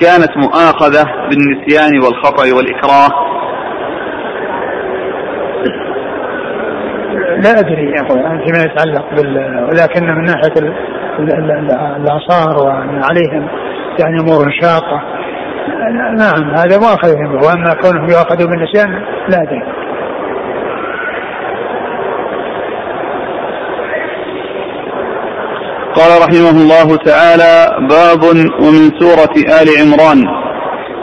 [0.00, 3.26] كانت مؤاخذة بالنسيان والخطأ والإكراه؟
[7.36, 10.74] لا أدري يا أخوي فيما يتعلق بال ولكن من ناحية ال...
[11.18, 11.50] ال...
[11.50, 11.70] ال...
[11.72, 13.48] الآثار وأن عليهم
[14.00, 15.02] يعني أمور شاقة.
[16.16, 18.92] نعم هذا مؤاخذ به وأما كونهم يؤاخذوا بالنسيان
[19.28, 19.85] لا أدري.
[25.96, 28.22] قال رحمه الله تعالى باب
[28.62, 30.24] ومن سورة آل عمران.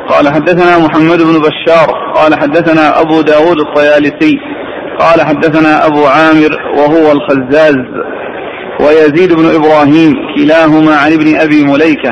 [0.10, 1.88] قال حدثنا محمد بن بشار.
[2.16, 4.36] قال حدثنا أبو داود الطيالسي.
[5.00, 7.76] قال حدثنا أبو عامر وهو الخزاز.
[8.80, 12.12] ويزيد بن إبراهيم كلاهما عن ابن أبي مليكة.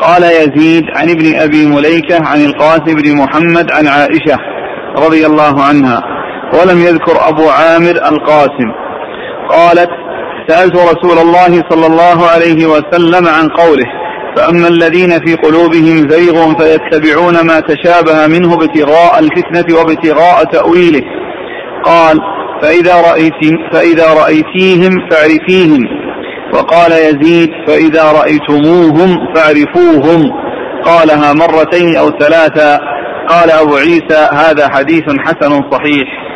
[0.00, 4.38] قال يزيد عن ابن أبي مليكة عن القاسم بن محمد عن عائشة
[4.96, 6.02] رضي الله عنها.
[6.54, 8.68] ولم يذكر أبو عامر القاسم.
[9.48, 9.90] قالت
[10.48, 13.84] سألت رسول الله صلى الله عليه وسلم عن قوله
[14.36, 21.02] فأما الذين في قلوبهم زيغ فيتبعون ما تشابه منه ابتغاء الفتنة وابتغاء تأويله.
[21.84, 22.18] قال
[22.62, 25.84] فإذا رأيت فإذا رأيتيهم فاعرفيهم.
[26.54, 30.32] وقال يزيد فإذا رأيتموهم فاعرفوهم.
[30.84, 32.80] قالها مرتين أو ثلاثا
[33.28, 36.27] قال أبو عيسى هذا حديث حسن صحيح.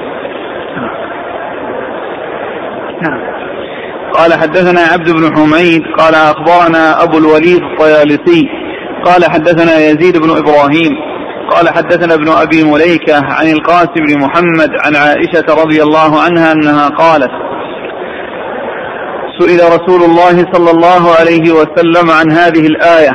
[4.14, 8.48] قال حدثنا عبد بن حميد قال أخبرنا أبو الوليد الطيالسي
[9.04, 10.92] قال حدثنا يزيد بن إبراهيم
[11.50, 16.88] قال حدثنا ابن أبي مليكة عن القاسم بن محمد عن عائشة رضي الله عنها أنها
[16.88, 17.30] قالت
[19.38, 23.10] سئل رسول الله صلى الله عليه وسلم عن هذه الآية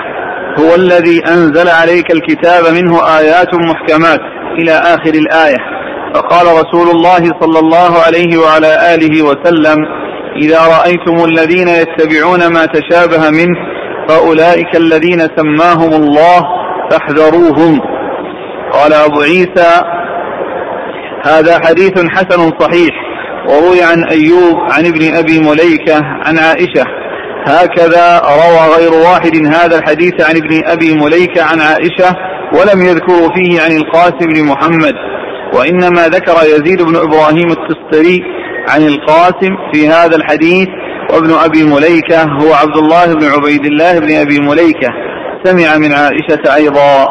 [0.60, 4.20] هو الذي أنزل عليك الكتاب منه آيات محكمات
[4.60, 5.58] إلى آخر الآية.
[6.14, 9.78] فقال رسول الله صلى الله عليه وعلى آله وسلم
[10.38, 13.58] إذا رأيتم الذين يتبعون ما تشابه منه
[14.08, 16.42] فأولئك الذين سماهم الله
[16.92, 17.80] فاحذروهم.
[18.74, 19.82] قال أبو عيسى
[21.26, 22.94] هذا حديث حسن صحيح
[23.50, 25.96] وروي عن أيوب عن ابن أبي مليكة
[26.26, 26.86] عن عائشة.
[27.48, 32.16] هكذا روى غير واحد هذا الحديث عن ابن أبي مليكة عن عائشة
[32.54, 34.94] ولم يذكروا فيه عن القاسم بن محمد.
[35.54, 38.24] وإنما ذكر يزيد بن إبراهيم التستري
[38.70, 40.68] عن القاسم في هذا الحديث
[41.14, 44.90] وابن أبي مليكة هو عبد الله بن عبيد الله بن أبي مليكة.
[45.44, 47.08] سمع من عائشة أيضا.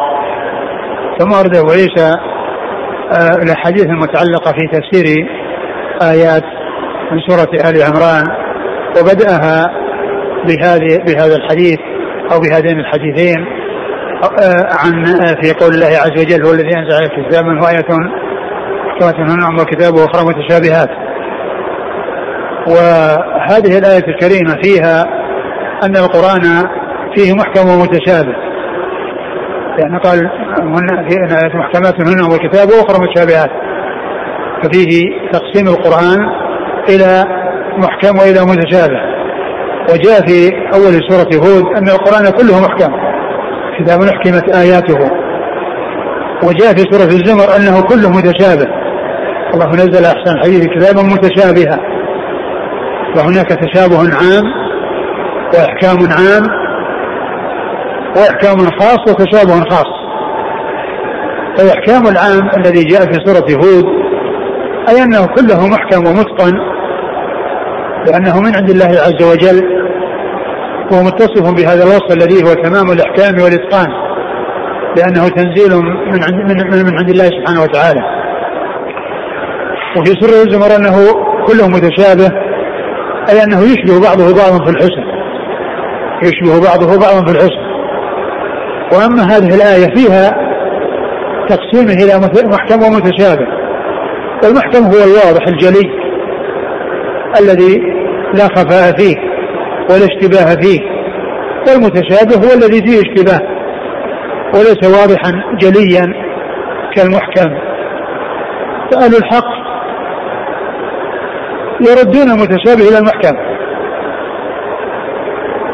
[1.19, 2.15] ثم ورد أبو عيسى
[3.13, 5.27] آه، الأحاديث المتعلقة في تفسير
[6.03, 6.45] آيات
[7.13, 8.25] من سورة آل عمران
[9.01, 9.71] وبدأها
[10.47, 11.79] بهذه بهذا الحديث
[12.33, 13.47] أو بهذين الحديثين
[14.23, 17.85] آه، عن آه، في قول الله عز وجل هو الذي أنزل عليك الكتاب منه آية
[19.01, 21.06] محكمة هن أم الكتاب وأخرى متشابهات.
[22.69, 25.05] وهذه الآية الكريمة فيها
[25.85, 26.69] أن القرآن
[27.17, 28.35] فيه محكم ومتشابه.
[29.79, 30.19] يعني قال
[30.59, 33.51] هن في آيات محكمات هن أم الكتاب وأخرى متشابهات.
[34.63, 35.01] ففيه
[35.33, 36.19] تقسيم القرآن
[36.89, 37.25] إلى
[37.79, 39.01] محكم وإلى متشابه.
[39.93, 42.93] وجاء في أول سورة هود أن القرآن كله محكم
[43.79, 45.11] كتاب أحكمت آياته.
[46.45, 48.67] وجاء في سورة الزمر أنه كله متشابه.
[49.55, 51.96] الله نزل أحسن الحديث كتابا متشابها.
[53.17, 54.45] وهناك تشابه عام
[55.55, 56.47] وإحكام عام
[58.17, 59.97] وإحكام خاص وتشابه خاص.
[61.59, 63.85] فالإحكام العام الذي جاء في سورة هود
[64.89, 66.53] أي أنه كله محكم ومتقن
[68.07, 69.77] لأنه من عند الله عز وجل
[70.93, 73.89] هو متصف بهذا الوصف الذي هو تمام الإحكام والإتقان
[74.97, 75.77] لأنه تنزيل
[76.13, 78.01] من عند, من, من عند الله سبحانه وتعالى.
[79.97, 80.97] وفي سورة الزمر أنه
[81.47, 82.46] كله متشابه
[83.31, 85.05] أي أنه يشبه بعضه بعضا في الحسن.
[86.23, 87.67] يشبه بعضه بعضا في الحسن.
[88.93, 90.31] وأما هذه الآية فيها
[91.49, 93.47] تقسيمه إلى محكم ومتشابه.
[94.45, 95.91] المحكم هو الواضح الجلي
[97.41, 97.79] الذي
[98.35, 99.17] لا خفاء فيه
[99.91, 100.81] ولا اشتباه فيه.
[101.69, 103.41] والمتشابه هو الذي فيه اشتباه
[104.55, 106.13] وليس واضحا جليا
[106.97, 107.51] كالمحكم.
[108.93, 109.56] فأهل الحق
[111.81, 113.37] يردون المتشابه إلى المحكم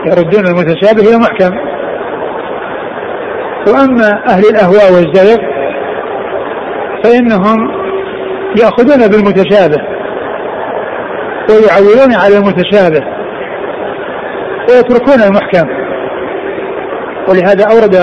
[0.07, 1.73] يردون المتشابه إلى المحكم
[3.69, 5.37] وأما أهل الأهواء والزيغ
[7.05, 7.71] فإنهم
[8.57, 9.79] يأخذون بالمتشابه
[11.51, 13.01] ويعولون على المتشابه
[14.69, 15.69] ويتركون المحكم
[17.29, 17.95] ولهذا أورد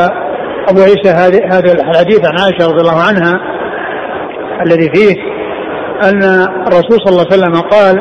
[0.70, 1.10] أبو عيسى
[1.52, 3.40] هذا الحديث عن عائشة رضي الله عنها
[4.66, 5.29] الذي فيه
[6.04, 6.24] أن
[6.68, 8.00] الرسول صلى الله عليه وسلم قال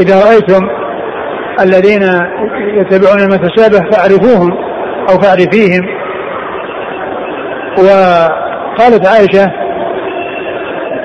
[0.00, 0.68] إذا رأيتم
[1.60, 2.02] الذين
[2.74, 4.52] يتبعون المتشابه فاعرفوهم
[5.10, 5.82] أو فاعرفيهم
[7.78, 9.44] وقالت عائشة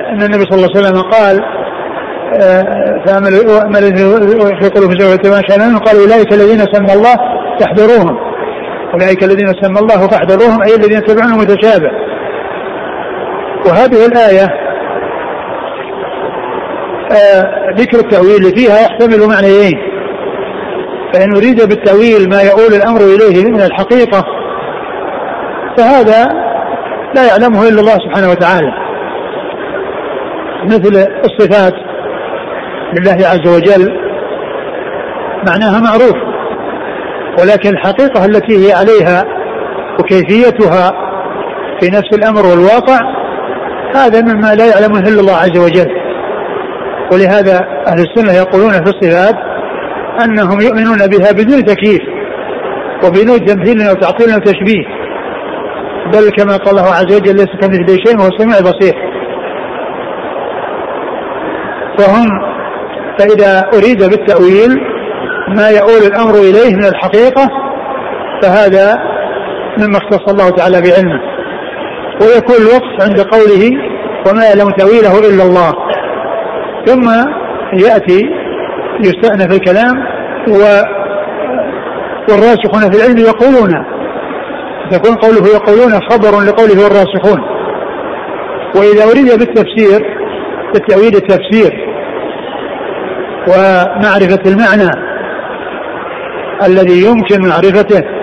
[0.09, 1.41] أن النبي صلى الله عليه وسلم قال
[2.41, 3.31] آه، فأمل
[4.61, 7.15] في قلوب الزوجة ما شاء قال أولئك الذين سمى الله
[7.59, 8.17] فاحذروهم
[8.93, 12.08] أولئك الذين سمى الله فاحذروهم أي الذين يتبعون المتشابه
[13.69, 14.47] وهذه الآية
[17.11, 19.77] آه، ذكر التأويل فيها يحتمل معنيين.
[21.13, 24.25] فإن أريد بالتأويل ما يؤول الأمر إليه من الحقيقة
[25.77, 26.25] فهذا
[27.15, 28.89] لا يعلمه إلا الله سبحانه وتعالى.
[30.63, 31.73] مثل الصفات
[32.93, 33.99] لله عز وجل
[35.47, 36.17] معناها معروف
[37.41, 39.25] ولكن الحقيقة التي هي عليها
[39.99, 40.91] وكيفيتها
[41.79, 43.18] في نفس الأمر والواقع
[43.95, 45.87] هذا مما لا يعلمه إلا الله عز وجل.
[47.13, 49.35] ولهذا أهل السنة يقولون في الصفات
[50.23, 52.01] أنهم يؤمنون بها بدون تكييف
[53.03, 54.85] وبدون تمثيل وتعطيل وتشبيه
[56.13, 58.93] بل كما قال الله عز وجل ليس كمثله شيء وهو السميع البصير.
[61.97, 62.27] فهم
[63.19, 64.69] فإذا أريد بالتأويل
[65.57, 67.47] ما يؤول الأمر إليه من الحقيقة
[68.41, 68.97] فهذا
[69.77, 71.38] مما اختص الله تعالى بعلمه.
[72.21, 73.71] ويكون الوقف عند قوله
[74.27, 75.73] وما يعلم تأويله إلا الله.
[76.85, 77.09] ثم
[77.73, 78.29] يأتي
[78.99, 79.97] يستأنف الكلام
[80.47, 80.81] و
[82.29, 83.85] والراسخون في العلم يقولون
[84.91, 87.41] يكون قوله يقولون خبر لقوله الراسخون
[88.75, 90.01] وإذا أريد بالتفسير
[90.73, 91.71] بالتأويل التفسير
[93.47, 94.91] ومعرفة المعنى
[96.67, 98.18] الذي يمكن معرفته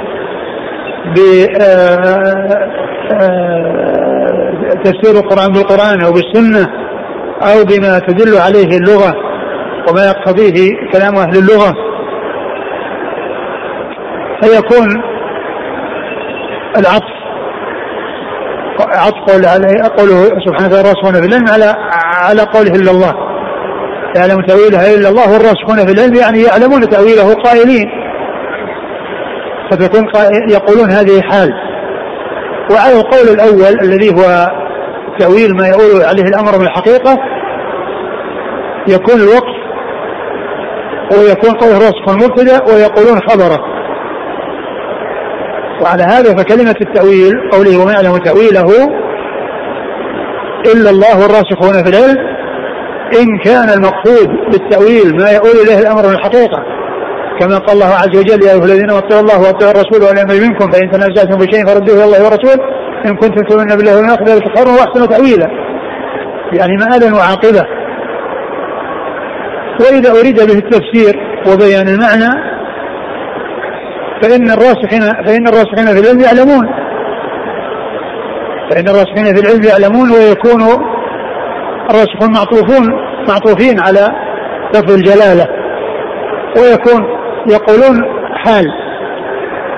[1.12, 1.56] بتفسير
[5.10, 6.68] آه، آه، القرآن بالقرآن أو بالسنة
[7.42, 9.14] أو بما تدل عليه اللغة
[9.88, 11.72] وما يقتضيه كلام أهل اللغة.
[14.42, 15.02] فيكون
[16.78, 17.16] العطف
[18.80, 19.30] عطف
[19.98, 21.76] قوله سبحانه وتعالى الراسخون في العلم على
[22.14, 23.14] على قوله إلا الله.
[24.16, 28.05] يعلم تأويلها إلا الله والراسخون في العلم يعني يعلمون تأويله قائلين.
[29.70, 30.06] فتكون
[30.50, 31.52] يقولون هذه حال.
[32.70, 34.48] وعلى القول الأول الذي هو
[35.18, 37.16] تأويل ما يقول عليه الأمر من الحقيقة
[38.88, 39.56] يكون الوقف
[41.12, 43.58] ويكون قوله راسخ مبتدأ ويقولون خبره.
[45.82, 48.66] وعلى هذا فكلمة التأويل قوله وما يعلم تأويله
[50.74, 52.36] إلا الله الراسخون في العلم
[53.20, 56.75] إن كان المقصود بالتأويل ما يؤول إليه الأمر من الحقيقة.
[57.40, 60.90] كما قال الله عز وجل يا أيها الذين اطيعوا الله واطيعوا الرسول والأمر منكم فإن
[60.90, 62.58] تنازعتم بشيء فردوه إلى الله والرسول
[63.06, 65.46] إن كنتم تؤمنون بالله واليوم الآخر ذلك خير وأحسن تأويلا.
[66.52, 67.66] يعني مآلا وعاقبة.
[69.80, 71.14] وإذا أريد به التفسير
[71.46, 72.56] وبيان المعنى
[74.22, 76.66] فإن الراسخين فإن الراسخين في العلم يعلمون.
[78.70, 80.62] فإن الراسخين في العلم يعلمون ويكون
[81.90, 82.92] الراسخون معطوفون
[83.28, 84.12] معطوفين على
[84.74, 85.46] لفظ الجلالة.
[86.56, 87.16] ويكون
[87.50, 88.66] يقولون حال.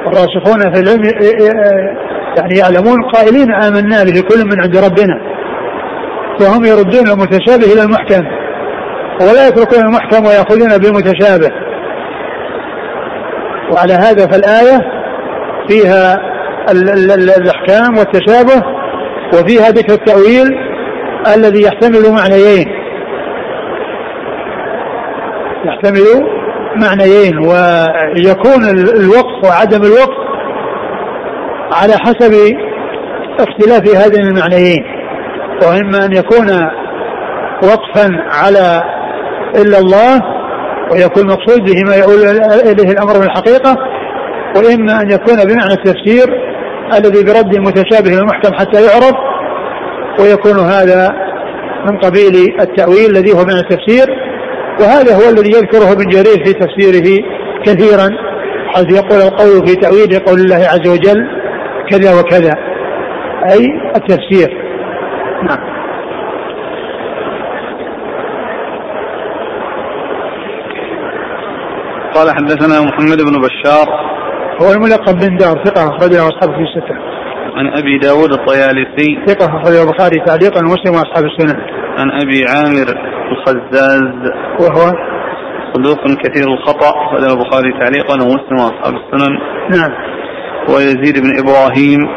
[0.06, 1.04] الراسخون في العلم
[2.38, 5.20] يعني يعلمون قائلين آمنا به كل من عند ربنا.
[6.40, 8.24] فهم يردون المتشابه إلى المحكم.
[9.20, 11.50] ولا يتركون المحكم ويأخذون بالمتشابه
[13.72, 14.78] وعلى هذا فالآية
[15.68, 16.20] فيها
[17.38, 18.62] الأحكام والتشابه
[19.34, 20.58] وفيها ذكر التأويل
[21.36, 22.68] الذي يحتمل معنيين.
[25.64, 26.37] يحتمل
[26.76, 28.64] معنيين ويكون
[29.00, 30.28] الوقف وعدم الوقف
[31.72, 32.56] على حسب
[33.40, 34.84] اختلاف هذين المعنيين.
[35.62, 36.46] وإما أن يكون
[37.62, 38.82] وقفا على
[39.56, 40.20] إلا الله
[40.92, 42.18] ويكون مقصود به ما يقول
[42.70, 43.76] إليه الأمر من الحقيقة
[44.56, 46.26] وإما أن يكون بمعنى التفسير
[46.92, 49.14] الذي برد المتشابه المحكم حتى يعرف
[50.20, 51.12] ويكون هذا
[51.86, 54.06] من قبيل التأويل الذي هو من التفسير.
[54.80, 57.22] وهذا هو الذي يذكره ابن جرير في تفسيره
[57.64, 58.08] كثيرا
[58.74, 61.26] حيث يقول القول في تأويل قول الله عز وجل
[61.90, 62.54] كذا وكذا
[63.52, 63.66] أي
[63.96, 64.48] التفسير
[65.42, 65.78] نعم
[72.14, 74.08] قال حدثنا محمد بن بشار
[74.62, 76.94] هو الملقب بن دار ثقة أخرجه أصحاب في الستة.
[77.54, 81.77] عن أبي داود الطيالسي ثقة أخرجه البخاري تعليقا ومسلم وأصحاب السنن.
[81.98, 82.86] عن أبي عامر
[83.32, 84.92] الخزاز وهو
[85.74, 89.38] صدوق كثير الخطأ أخرجه البخاري تعليقا ومسلم وأصحاب السنن.
[89.70, 89.90] نعم.
[90.68, 92.08] ويزيد بن إبراهيم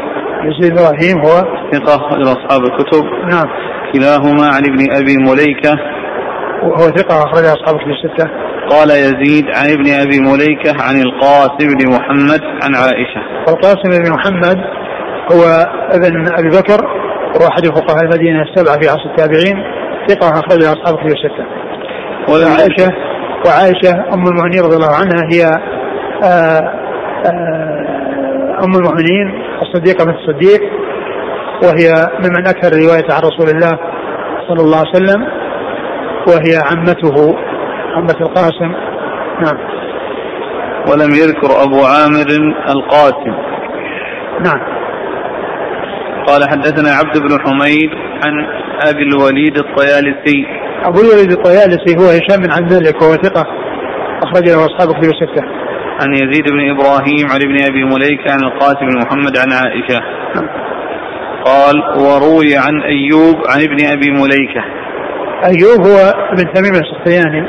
[0.44, 3.04] يزيد إبراهيم هو ثقة أخرجه أصحاب الكتب.
[3.04, 3.48] نعم.
[3.94, 5.80] كلاهما عن ابن أبي مليكة
[6.64, 8.30] وهو ثقة أخرجه أصحاب في الستة.
[8.70, 13.22] قال يزيد عن ابن أبي مليكة عن القاسم بن محمد عن عائشة.
[13.50, 14.58] القاسم بن محمد
[15.32, 15.44] هو
[15.92, 17.02] ابن أبي بكر
[17.42, 19.64] وهو احد فقهاء المدينة السبعة في عصر التابعين
[20.08, 21.46] ثقة اخرجها أصحاب كتب الستة.
[22.30, 22.92] وعائشه
[23.46, 24.14] وعائشة.
[24.14, 25.44] أم المؤمنين رضي الله عنها هي
[26.24, 26.62] آآ
[27.26, 27.82] آآ
[28.64, 30.62] أم المؤمنين الصديقة بنت الصديق
[31.64, 33.80] وهي ممن أكثر روايه عن رسول الله
[34.48, 35.22] صلى الله عليه وسلم
[36.28, 37.36] وهي عمته
[37.96, 38.72] عمة القاسم.
[39.42, 39.58] نعم.
[40.92, 42.28] ولم يذكر أبو عامر
[42.70, 43.36] القاسم.
[44.46, 44.81] نعم.
[46.32, 47.90] قال حدثنا عبد بن حميد
[48.24, 48.34] عن
[48.90, 50.46] أبي الوليد الطيالسي.
[50.84, 53.48] أبو الوليد الطيالسي هو هشام بن عبد الملك وهو ثقة.
[54.24, 55.44] أخرج له أصحاب كتب الستة.
[56.02, 60.00] عن يزيد بن إبراهيم عن ابن أبي مليكة عن القاسم بن محمد عن عائشة.
[60.36, 60.50] نعم.
[61.46, 61.76] قال
[62.06, 64.64] وروي عن أيوب عن ابن أبي مليكة.
[65.46, 65.98] أيوب هو
[66.34, 67.42] ابن تميم السختياني.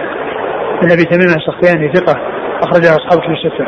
[0.83, 2.21] بن أبي تميم السختياني ثقة.
[2.63, 3.67] اخرجه أصحاب كتب الستة.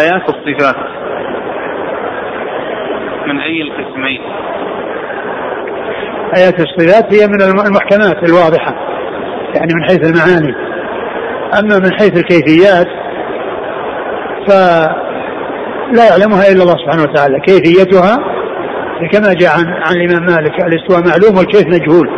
[0.00, 1.01] آيات الصفات.
[3.26, 4.20] من أي القسمين؟
[6.36, 8.74] ايات الصفات هي من المحكمات الواضحة
[9.54, 10.54] يعني من حيث المعاني.
[11.58, 12.86] أما من حيث الكيفيات
[14.48, 17.40] فلا يعلمها إلا الله سبحانه وتعالى.
[17.40, 18.16] كيفيتها؟
[19.12, 22.08] كما جاء عن عن الإمام مالك الاستواء معلوم والكيف مجهول.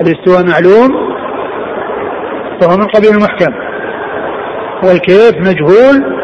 [0.00, 1.08] الاستواء معلوم
[2.60, 3.54] فهو من قبيل المحكم
[4.82, 6.18] والكيف مجهول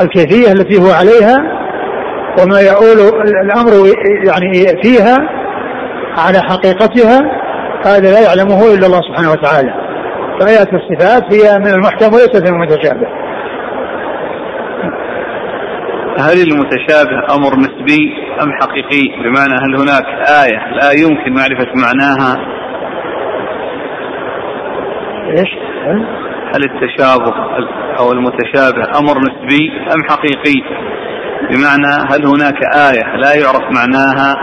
[0.00, 1.61] الكيفية التي هو عليها
[2.38, 3.72] وما يؤول الأمر
[4.26, 5.16] يعني فيها
[6.18, 7.20] على حقيقتها
[7.86, 9.74] هذا لا يعلمه إلا الله سبحانه وتعالى
[10.40, 13.06] فآيات الصفات هي من المحكم وليست من المتشابه
[16.18, 20.06] هل المتشابه أمر نسبي أم حقيقي بمعنى هل هناك
[20.44, 22.36] آية لا يمكن معرفة معناها
[25.30, 25.48] إيش؟
[26.54, 27.34] هل التشابه
[27.98, 30.62] أو المتشابه أمر نسبي أم حقيقي؟
[31.50, 34.36] بمعنى هل هناك آية لا يعرف معناها؟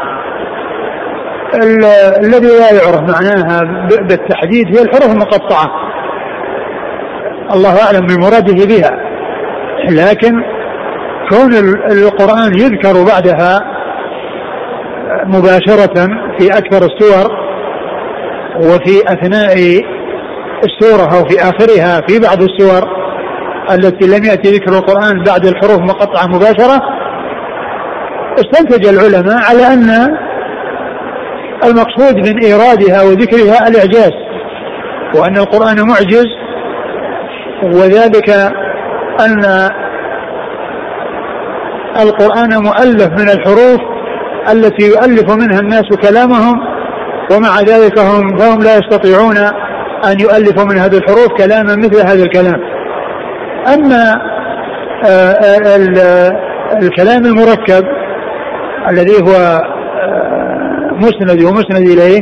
[2.20, 3.62] الذي لا يعرف معناها
[4.02, 5.66] بالتحديد هي الحروف المقطعة.
[7.54, 9.10] الله أعلم بمراده بها.
[9.90, 10.44] لكن
[11.30, 11.54] كون
[11.92, 13.60] القرآن يذكر بعدها
[15.26, 17.32] مباشرة في أكثر السور
[18.58, 19.56] وفي أثناء
[20.66, 22.99] السورة أو في آخرها في بعض السور
[23.72, 26.82] التي لم يأتي ذكر القرآن بعد الحروف مقطعة مباشرة
[28.40, 30.18] استنتج العلماء على أن
[31.64, 34.12] المقصود من إيرادها وذكرها الإعجاز
[35.16, 36.28] وأن القرآن معجز
[37.64, 38.30] وذلك
[39.20, 39.70] أن
[42.00, 43.80] القرآن مؤلف من الحروف
[44.52, 46.60] التي يؤلف منها الناس كلامهم
[47.32, 49.38] ومع ذلك هم فهم لا يستطيعون
[50.06, 52.79] أن يؤلفوا من هذه الحروف كلاما مثل هذا الكلام.
[53.68, 54.22] أما
[55.06, 56.32] آه، آه،
[56.82, 57.86] الكلام المركب
[58.90, 62.22] الذي هو آه، مسند ومسند إليه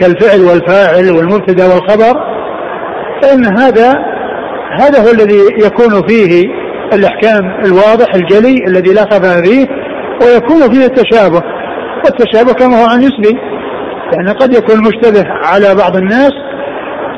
[0.00, 2.20] كالفعل والفاعل والمبتدأ والخبر
[3.22, 3.92] فإن هذا
[4.80, 6.44] هذا هو الذي يكون فيه
[6.92, 9.66] الإحكام الواضح الجلي الذي لا خفاء فيه
[10.22, 11.42] ويكون فيه التشابه.
[12.04, 13.38] والتشابه كما هو عن يسري
[14.12, 16.32] يعني قد يكون مشتبه على بعض الناس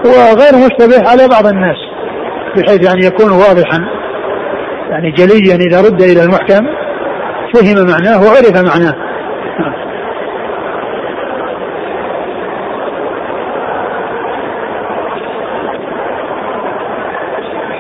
[0.05, 1.92] وغير مشتبه على بعض الناس.
[2.57, 3.79] بحيث يعني يكون واضحا
[4.91, 6.67] يعني جليا إذا رد إلى المحكم
[7.55, 8.95] فهم معناه وعرف معناه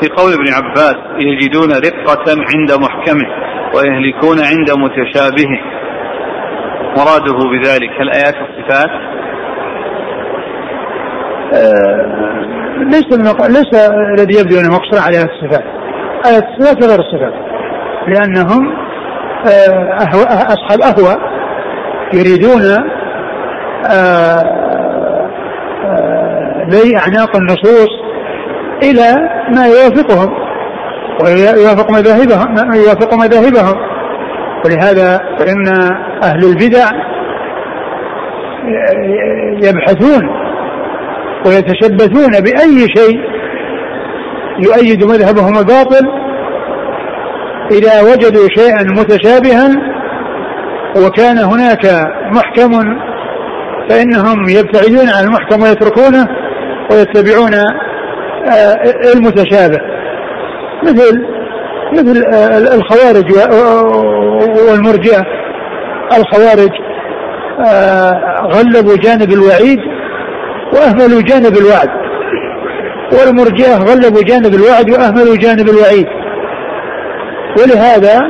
[0.01, 3.27] في قول ابن عباس يجدون رقة عند محكمه
[3.75, 5.61] ويهلكون عند متشابهه
[6.97, 8.91] مراده بذلك هل آيات الصفات؟
[11.55, 13.19] آه ليس
[13.49, 15.65] ليس الذي يبدو أنه مقصر على الصفات.
[16.27, 17.35] آيات الصفات غير الصفات.
[18.09, 18.77] لأنهم
[19.47, 21.17] آه أهو أصحاب أهوى
[22.15, 22.63] يريدون
[23.87, 24.43] آه
[25.85, 27.89] آه لي أعناق النصوص
[28.83, 30.35] إلى ما يوافقهم
[31.25, 33.77] ويوافق مذاهبهم يوافق مذاهبهم
[34.65, 35.69] ولهذا فإن
[36.23, 36.87] أهل البدع
[39.69, 40.42] يبحثون
[41.47, 43.21] ويتشبثون بأي شيء
[44.59, 46.09] يؤيد مذهبهم الباطل
[47.71, 49.93] إذا وجدوا شيئا متشابها
[50.97, 52.73] وكان هناك محكم
[53.89, 56.29] فإنهم يبتعدون عن المحكم ويتركونه
[56.91, 58.77] ويتبعون آه،
[59.15, 59.79] المتشابه.
[60.83, 61.27] مثل
[61.93, 63.33] مثل آه، الخوارج
[64.69, 65.23] والمرجئة.
[66.19, 66.71] الخوارج
[67.67, 68.13] آه،
[68.53, 69.79] غلبوا جانب الوعيد
[70.75, 71.89] وأهملوا جانب الوعد.
[73.13, 76.07] والمرجئة غلبوا جانب الوعد وأهملوا جانب الوعيد.
[77.59, 78.21] ولهذا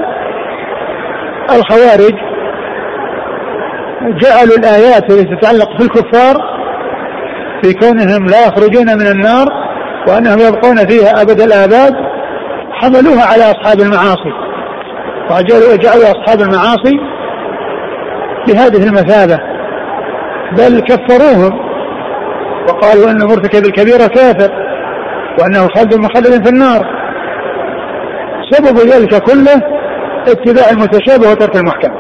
[1.50, 2.14] الخوارج
[4.02, 6.36] جعلوا الآيات التي تتعلق في الكفار
[7.62, 9.46] في كونهم لا يخرجون من النار
[10.08, 11.94] وأنهم يبقون فيها أبد الآباد
[12.72, 14.32] حملوها على أصحاب المعاصي.
[15.30, 16.98] وجعلوا أصحاب المعاصي
[18.48, 19.38] بهذه المثابة
[20.52, 21.71] بل كفروهم
[22.68, 24.50] وقالوا أن مرتكب الكبيرة كافر
[25.40, 26.86] وأنه خلد مخلد في النار.
[28.50, 29.62] سبب ذلك كله
[30.28, 31.92] اتباع المتشابه وترك المحكم.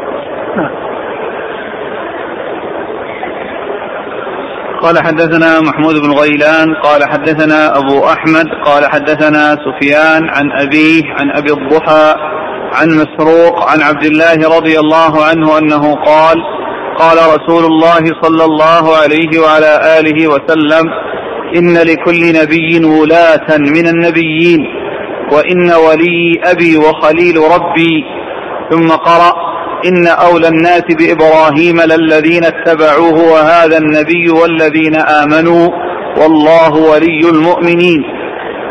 [4.82, 11.30] قال حدثنا محمود بن غيلان قال حدثنا أبو أحمد قال حدثنا سفيان عن أبيه عن
[11.30, 12.14] أبي الضحى
[12.72, 16.36] عن مسروق عن عبد الله رضي الله عنه أنه قال
[16.98, 20.84] قال رسول الله صلى الله عليه وعلى آله وسلم
[21.56, 24.60] إن لكل نبي ولاة من النبيين
[25.32, 28.04] وإن ولي أبي وخليل ربي.
[28.70, 29.32] ثم قرأ
[29.86, 35.68] إن أولى الناس بإبراهيم للذين اتبعوه وهذا النبي والذين آمنوا
[36.20, 38.02] والله ولي المؤمنين.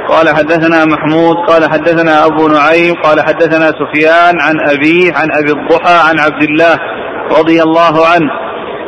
[0.10, 6.10] قال حدثنا محمود قال حدثنا أبو نعيم قال حدثنا سفيان عن أبيه عن أبي الضحى
[6.10, 6.80] عن عبد الله
[7.40, 8.32] رضي الله عنه.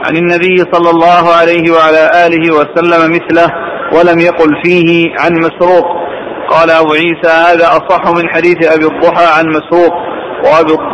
[0.06, 3.48] عن النبي صلى الله عليه وعلى آله وسلم مثله
[3.96, 5.86] ولم يقل فيه عن مسروق.
[6.50, 9.94] قال أبو عيسى هذا أصح من حديث أبي الضحى عن مسروق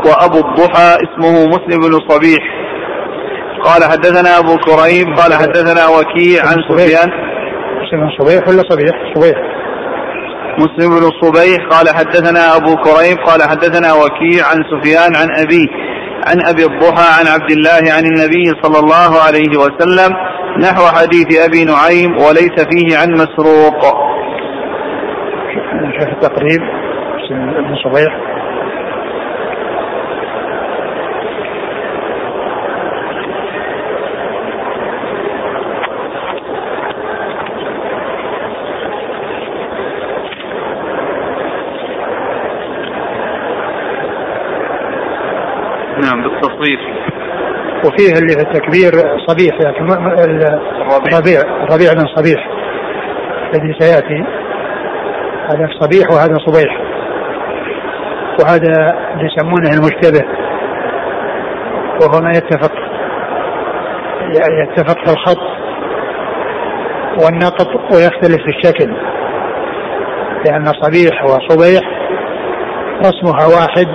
[0.06, 2.44] وأبو الضحى اسمه مسلم بن صبيح.
[3.64, 7.10] قال حدثنا أبو كريم قال حدثنا وكيع عن سفيان.
[7.82, 9.38] مسلم بن صبيح ولا صبيح؟ صبيح.
[10.60, 15.89] مسلم بن صبيح قال حدثنا أبو كريم قال حدثنا وكيع عن سفيان عن أبيه.
[16.28, 20.16] عن أبي الضحى عن عبد الله عن النبي صلى الله عليه وسلم
[20.60, 23.82] نحو حديث أبي نعيم وليس فيه عن مسروق.
[26.00, 26.62] شيخ التقريب
[27.84, 28.39] صبيح.
[46.20, 47.00] نعم
[47.86, 48.92] وفيه اللي في التكبير
[49.28, 49.92] صبيح لكن
[51.14, 51.42] الربيع.
[51.64, 52.48] الربيع بن صبيح.
[53.54, 54.24] الذي سيأتي.
[55.50, 56.78] هذا صبيح وهذا صبيح.
[58.42, 60.28] وهذا اللي يسمونه المشتبه.
[62.02, 62.72] وهو ما يتفق
[64.64, 65.42] يتفق في الخط
[67.24, 68.94] والنقط ويختلف في الشكل.
[70.46, 71.82] لأن صبيح وصبيح
[73.00, 73.88] رسمها واحد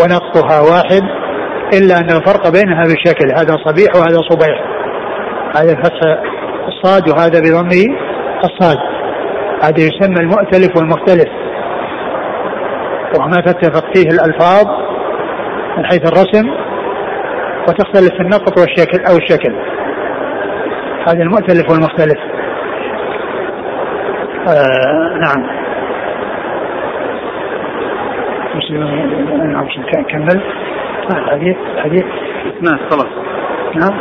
[0.00, 1.21] ونقطها واحد.
[1.78, 4.58] إلا أن الفرق بينها بالشكل هذا صبيح وهذا صبيح.
[5.56, 6.22] هذا فتح
[6.68, 7.68] الصاد وهذا بضم
[8.44, 8.78] الصاد.
[9.62, 11.28] هذا يسمى المؤتلف والمختلف.
[13.18, 14.66] وما تتفق فيه الألفاظ
[15.78, 16.48] من حيث الرسم
[17.68, 19.54] وتختلف في النقط والشكل أو الشكل.
[21.08, 22.18] هذا المؤتلف والمختلف.
[24.48, 25.46] آه نعم
[28.54, 30.61] مسلم كمل.
[31.10, 32.04] الحديث الحديث
[32.60, 33.06] نعم خلاص.
[33.76, 34.00] نعم.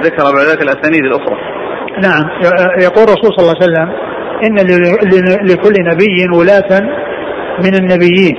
[0.00, 1.36] ذكر بعد ذلك الأسانيد الأخرى.
[2.02, 2.30] نعم.
[2.82, 3.88] يقول الرسول صلى الله عليه وسلم
[4.44, 4.54] إن
[5.46, 6.80] لكل نبي ولاة
[7.64, 8.36] من النبيين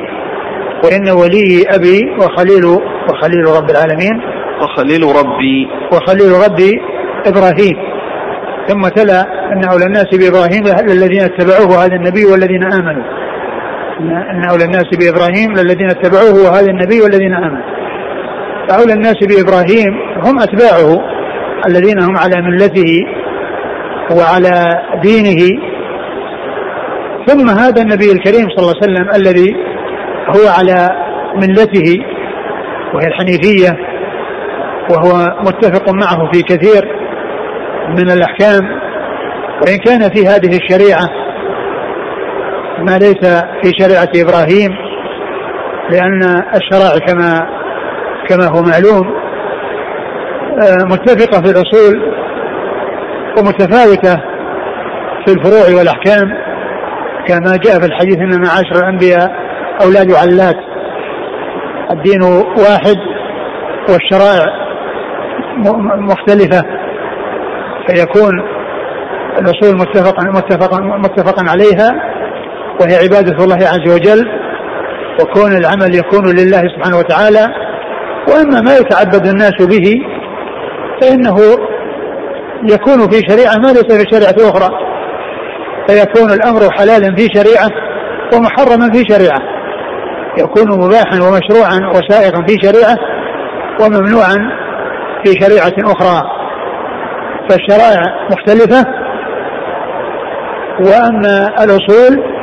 [0.83, 2.65] وإن ولي أبي وخليل
[3.09, 4.21] وخليل رب العالمين
[4.61, 5.67] وخليل ربي.
[5.93, 6.71] وخليل ربي
[7.27, 7.77] إبراهيم.
[8.67, 9.21] ثم تلا
[9.53, 13.16] ان اولى الناس بإبراهيم الذين اتبعوه هذا النبي والذين آمنوا.
[13.99, 17.77] إن أولى الناس بإبراهيم الذين اتبعوه وهذا النبي والذين آمنوا.
[18.69, 19.93] فأولى الناس بإبراهيم
[20.25, 21.17] هم أتباعه
[21.67, 23.05] الذين هم على ملته
[24.11, 25.61] وعلى دينه.
[27.27, 29.55] ثم هذا النبي الكريم صلى الله عليه وسلم الذي
[30.27, 30.89] هو على
[31.35, 32.03] ملته
[32.93, 33.69] وهي الحنيفية
[34.89, 36.83] وهو متفق معه في كثير
[37.89, 38.63] من الأحكام.
[39.61, 41.26] وإن كان في هذه الشريعة
[42.79, 44.75] ما ليس في شريعة إبراهيم
[45.89, 47.47] لأن الشرائع كما
[48.29, 49.17] كما هو معلوم
[50.61, 52.13] آه، متفقة في الأصول
[53.39, 54.15] ومتفاوتة
[55.25, 56.47] في الفروع والأحكام
[57.27, 59.31] كما جاء في الحديث أن معاشر الأنبياء
[59.81, 60.55] أولاد علات.
[61.91, 62.21] الدين
[62.57, 62.97] واحد
[63.89, 64.45] والشرائع
[65.97, 66.63] مختلفة
[67.87, 68.41] فيكون
[69.39, 72.06] الأصول متفق متفق متفقا عليها.
[72.81, 74.25] وهي عبادة الله عز وجل
[75.21, 77.47] وكون العمل يكون لله سبحانه وتعالى
[78.27, 79.93] وأما ما يتعبد الناس به
[81.01, 81.37] فإنه
[82.63, 84.69] يكون في شريعة ما ليس في شريعة أخرى.
[85.87, 87.69] فيكون الأمر حلالا في شريعة
[88.33, 89.39] ومحرما في شريعة.
[90.37, 92.97] يكون مباحا ومشروعا وسائغا في شريعة
[93.81, 94.51] وممنوعا
[95.25, 96.21] في شريعة أخرى.
[97.49, 98.01] فالشرائع
[98.31, 98.85] مختلفة
[100.79, 102.36] وأما الأصول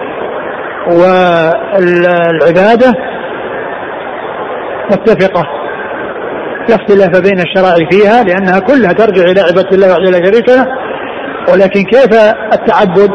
[0.87, 2.95] والعبادة
[4.91, 5.45] متفقة.
[6.69, 10.67] لا اختلاف بين الشرائع فيها لأنها كلها ترجع إلى عبادة الله وحده لا شريك له.
[11.53, 12.15] ولكن كيف
[12.53, 13.11] التعبد؟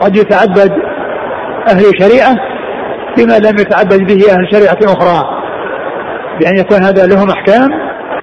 [0.00, 0.72] قد يتعبد
[1.68, 2.36] أهل شريعة
[3.16, 5.24] بما لم يتعبد به أهل شريعة أخرى.
[6.40, 7.68] بأن يكون هذا لهم أحكام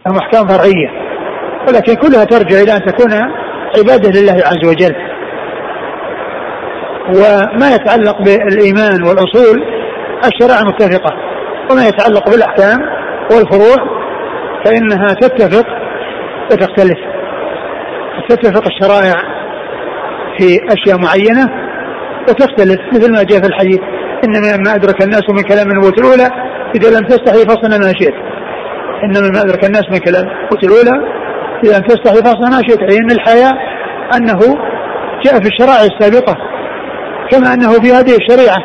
[0.08, 0.89] لهم أحكام فرعية.
[1.68, 3.14] ولكن كلها ترجع إلى أن تكون
[3.78, 4.96] عبادة لله عز وجل.
[7.08, 9.64] وما يتعلق بالإيمان والأصول
[10.26, 11.14] الشرائع متفقة.
[11.72, 12.80] وما يتعلق بالأحكام
[13.32, 14.04] والفروع
[14.66, 15.66] فإنها تتفق
[16.51, 16.99] وتختلف.
[18.30, 19.16] تتفق الشرائع
[20.38, 21.45] في أشياء معينة
[22.30, 23.80] وتختلف مثل ما جاء في الحديث.
[24.26, 26.30] إن ما أدرك الناس من كلام النبوه الأولى
[26.76, 28.14] إذا لم تستحي فصل ما شئت.
[29.04, 31.08] انما ما أدرك الناس من كلام القوت الأولى
[31.64, 32.80] إذا ان تستحي فاصلا ما شئت.
[32.80, 33.54] اي إن الحياء
[34.18, 34.39] أنه
[35.26, 36.53] جاء في الشرائع السابقة.
[37.32, 38.57] كما أنه في هذه الشريعة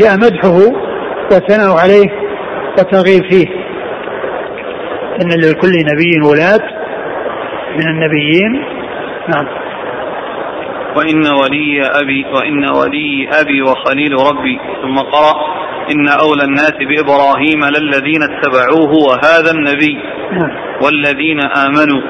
[0.00, 0.58] جاء مدحه
[1.32, 2.08] والثناء عليه
[2.78, 3.46] والترغيب فيه.
[5.22, 6.82] إن لكل نبي ولاة
[7.78, 8.52] من النبيين.
[9.28, 9.46] نعم.
[10.96, 14.58] وإن ولي أبي وإن ولي أبي وخليل ربي.
[14.82, 15.34] ثم قرأ
[15.92, 19.98] إن أولى الناس بإبراهيم للذين اتبعوه وهذا النبي.
[20.32, 20.50] نعم.
[20.84, 22.02] والذين آمنوا.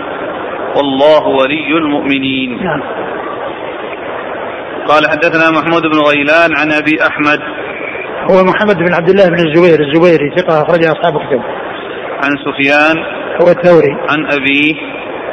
[0.77, 2.63] والله ولي المؤمنين.
[2.63, 2.83] نعم.
[4.89, 7.39] قال حدثنا محمود بن غيلان عن أبي أحمد.
[8.31, 11.43] هو محمد بن عبد الله بن الزبير الزبيري ثقة أخرج أصحاب الكتب.
[12.25, 12.97] عن سفيان.
[13.43, 13.93] هو الثوري.
[14.11, 14.75] عن أبيه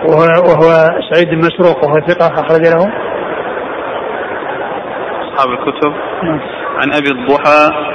[0.06, 2.92] وهو, وهو سعيد بن مسروق وهو ثقة أخرج له.
[5.24, 5.92] أصحاب الكتب.
[6.24, 6.40] نعم.
[6.78, 7.90] عن أبي الضحى.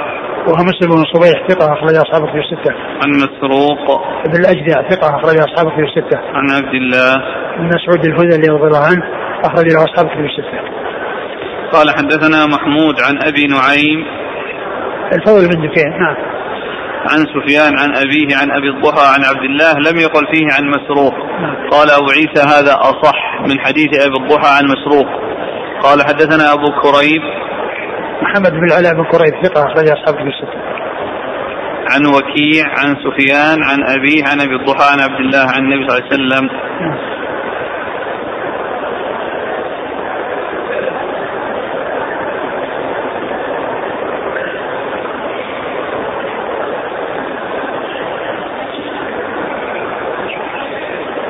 [0.47, 2.73] وهو مسلم بن صبيح ثقة أخرج أصحابه في الستة.
[2.73, 4.01] عن مسروق.
[4.25, 6.19] ابن الأجدع ثقة أخرج أصحابه في الستة.
[6.19, 7.15] عن عبد الله.
[7.57, 9.03] بن مسعود الهذلي رضي الله عنه
[9.45, 10.84] أخرج له أصحابه في الستة.
[11.73, 14.05] قال حدثنا محمود عن أبي نعيم
[15.13, 16.15] الفضل بن دكين نعم.
[17.11, 21.13] عن سفيان عن أبيه عن أبي الضحى عن عبد الله لم يقل فيه عن مسروق
[21.41, 21.69] نعم.
[21.71, 25.07] قال أبو عيسى هذا أصح من حديث أبي الضحى عن مسروق
[25.81, 27.21] قال حدثنا أبو كريب
[28.21, 30.65] محمد بن العلاء بن كريب ثقة أخرج أصحاب الستة.
[31.91, 35.97] عن وكيع عن سفيان عن أبيه عن أبي الضحى عن عبد الله عن النبي صلى
[35.97, 36.49] الله عليه وسلم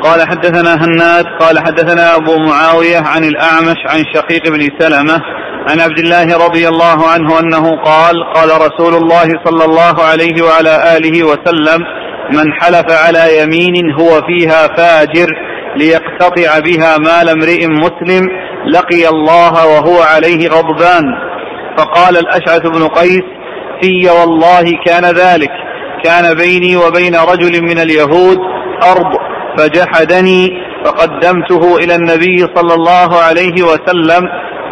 [0.05, 5.21] قال حدثنا هناد قال حدثنا أبو معاوية عن الأعمش عن شقيق بن سلمة
[5.69, 10.97] عن عبد الله رضي الله عنه أنه قال قال رسول الله صلى الله عليه وعلى
[10.97, 11.79] آله وسلم
[12.33, 15.27] من حلف على يمين هو فيها فاجر
[15.75, 18.27] ليقتطع بها مال امرئ مسلم
[18.67, 21.03] لقي الله وهو عليه غضبان.
[21.77, 23.23] فقال الأشعث بن قيس
[23.81, 25.51] في والله كان ذلك
[26.03, 28.37] كان بيني وبين رجل من اليهود
[28.83, 30.49] أرض فجحدني
[30.85, 34.21] فقدمته إلى النبي صلى الله عليه وسلم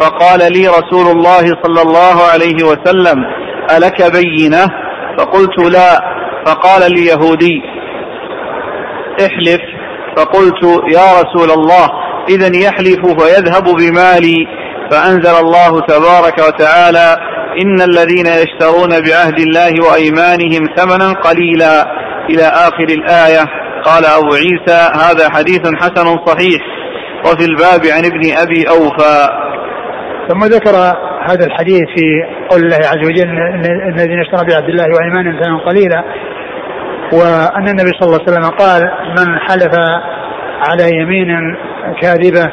[0.00, 3.24] فقال لي رسول الله صلى الله عليه وسلم
[3.76, 4.66] ألك بينة؟
[5.18, 6.00] فقلت لا.
[6.46, 7.62] فقال اليهودي
[9.20, 9.60] احلف.
[10.16, 10.64] فقلت
[10.94, 11.88] يا رسول الله
[12.28, 14.46] إذا يحلف فيذهب بمالي.
[14.90, 17.16] فأنزل الله تبارك وتعالى
[17.62, 21.86] إن الذين يشترون بعهد الله وأيمانهم ثمنا قليلا.
[22.30, 23.63] إلى آخر الآية.
[23.84, 26.60] قال أبو عيسى هذا حديث حسن صحيح
[27.26, 29.44] وفي الباب عن ابن أبي أوفى.
[30.28, 30.76] ثم ذكر
[31.28, 32.04] هذا الحديث في
[32.50, 33.28] قول الله عز وجل
[33.94, 36.04] الذين اشتروا بعبد الله وايمانهم ثمنا قليلا
[37.12, 38.82] وأن النبي صلى الله عليه وسلم قال
[39.18, 39.74] من حلف
[40.68, 41.56] على يمين
[42.02, 42.52] كاذبة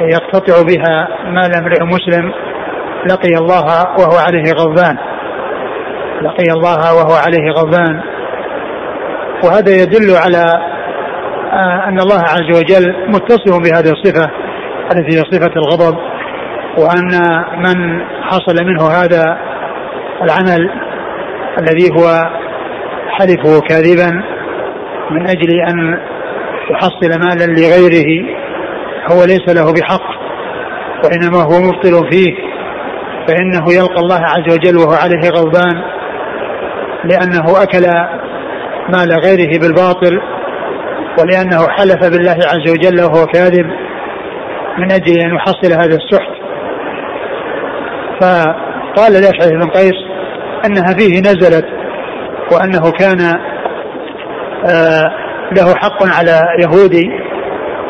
[0.00, 2.32] يقتطع بها مال امرئ مسلم
[3.10, 3.64] لقي الله
[3.98, 4.96] وهو عليه غضبان.
[6.22, 8.02] لقي الله وهو عليه غضبان.
[9.44, 10.44] وهذا يدل على
[11.52, 14.30] آه، أن الله عز وجل متصف بهذه الصفة
[14.92, 15.98] التي هي صفة الغضب
[16.78, 19.38] وأن من حصل منه هذا
[20.22, 20.70] العمل
[21.58, 22.30] الذي هو
[23.10, 24.22] حلفه كاذبا
[25.10, 25.98] من أجل أن
[26.70, 28.26] يحصل مالا لغيره
[29.12, 30.20] هو ليس له بحق
[31.04, 32.34] وإنما هو مبطل فيه
[33.28, 35.82] فإنه يلقى الله عز وجل وهو عليه غضبان
[37.04, 37.86] لأنه أكل
[38.88, 40.20] مال غيره بالباطل
[41.20, 43.66] ولأنه حلف بالله عز وجل وهو كاذب
[44.78, 46.40] من أجل أن يحصل هذا السحت.
[48.20, 49.94] فقال الاشعري بن قيس
[50.66, 51.64] أنها فيه نزلت
[52.52, 53.20] وأنه كان
[54.70, 55.10] آه
[55.52, 57.10] له حق على يهودي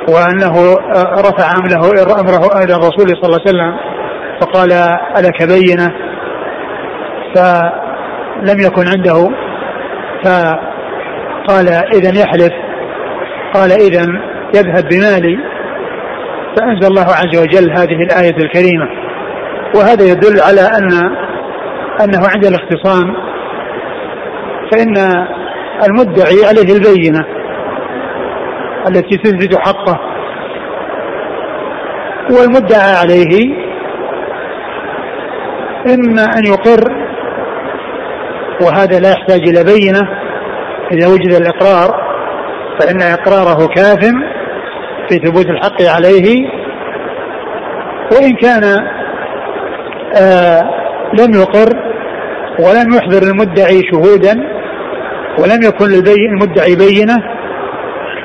[0.08, 3.76] وأنه آه رفع امره إمره إلى الرسول صلى الله عليه وسلم
[4.40, 4.72] فقال
[5.18, 5.92] ألك بينة؟
[7.34, 9.30] فلم يكن عنده.
[11.48, 12.52] فقال اذا يحلف.
[13.54, 14.04] قال اذا
[14.54, 15.38] يذهب بمالي.
[16.56, 18.88] فأنزل الله عز وجل هذه الآية الكريمة.
[19.74, 20.92] وهذا يدل على أن
[22.04, 23.14] أنه عند الاختصام.
[24.72, 24.96] فإن
[25.88, 27.24] المدعي عليه البينة
[28.88, 30.00] التي تثبت حقه.
[32.30, 33.70] والمدعى عليه
[35.86, 37.10] إما أن يقر
[38.62, 40.19] وهذا لا يحتاج إلى بينة
[40.92, 42.10] إذا وجد الإقرار
[42.80, 44.00] فإن إقراره كاف
[45.08, 46.50] في ثبوت الحق عليه.
[48.12, 48.64] وإن كان
[50.22, 50.60] آه
[51.18, 51.90] لم يقر
[52.60, 54.32] ولم يحضر المدعي شهودا
[55.38, 57.16] ولم يكن للبي المدعي بينة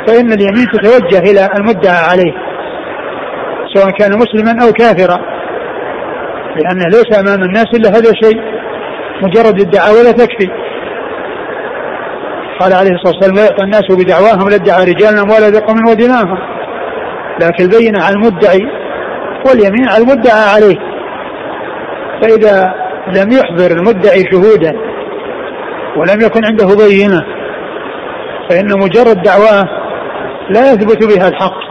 [0.07, 2.33] فإن اليمين تتوجه إلى المدعى عليه
[3.75, 5.17] سواء كان مسلما أو كافرا
[6.55, 8.41] لأنه ليس أمام الناس إلا هذا الشيء
[9.21, 10.49] مجرد الدعاوى لا تكفي.
[12.59, 16.37] قال عليه الصلاة والسلام لا يعطى الناس بدعواهم لا ادعى رجالنا ولا بقوم ودماهم
[17.41, 18.61] لكن البينة على المدعي
[19.47, 20.77] واليمين على المدعى عليه.
[22.21, 22.73] فإذا
[23.07, 24.73] لم يحضر المدعي شهودا
[25.97, 27.25] ولم يكن عنده بينة
[28.49, 29.65] فإن مجرد دعواه
[30.49, 31.65] لا يثبت بها الحق.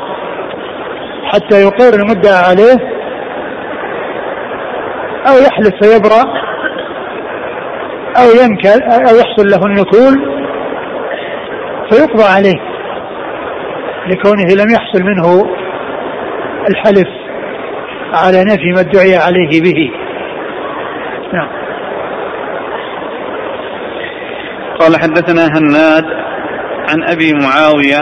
[1.24, 2.94] حتى يقر المدعى عليه
[5.28, 6.22] أو يحلف فيبرأ
[8.16, 10.33] أو ينكل أو يحصل له النكول
[11.90, 12.60] فيقضى عليه
[14.06, 15.44] لكونه لم يحصل منه
[16.70, 17.08] الحلف
[18.12, 19.90] على نفي ما ادعي عليه به.
[21.32, 21.48] نعم.
[24.80, 26.04] قال حدثنا هناد
[26.88, 28.00] عن أبي معاوية.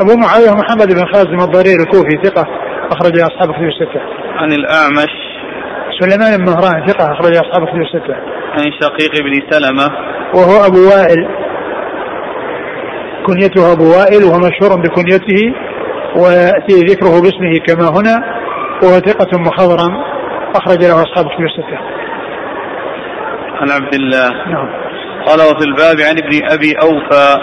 [0.00, 2.46] أبو معاوية محمد بن خازم الضرير الكوفي ثقة
[2.92, 4.00] أخرج أصحاب كتب الستة.
[4.36, 5.12] عن الأعمش.
[6.00, 8.14] سليمان بن مهران ثقة أخرج أصحاب كتب الستة.
[8.52, 9.86] عن شقيق بن سلمة.
[10.34, 11.37] وهو أبو وائل.
[13.28, 15.54] كنيته أبو وائل وهو مشهور بكنيته
[16.16, 18.16] ويأتي ذكره باسمه كما هنا
[18.82, 19.92] وهو ثقة مخضرم
[20.56, 21.78] أخرج له أصحاب كتب الستة.
[23.60, 24.28] عن عبد الله.
[24.28, 24.68] نعم.
[25.26, 27.36] قال وفي الباب عن ابن أبي أوفى.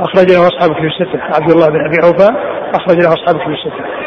[0.00, 1.20] أخرج له أصحاب كتب الستة.
[1.34, 2.30] عبد الله بن أبي أوفى
[2.74, 3.99] أخرج له أصحاب كتب الستة.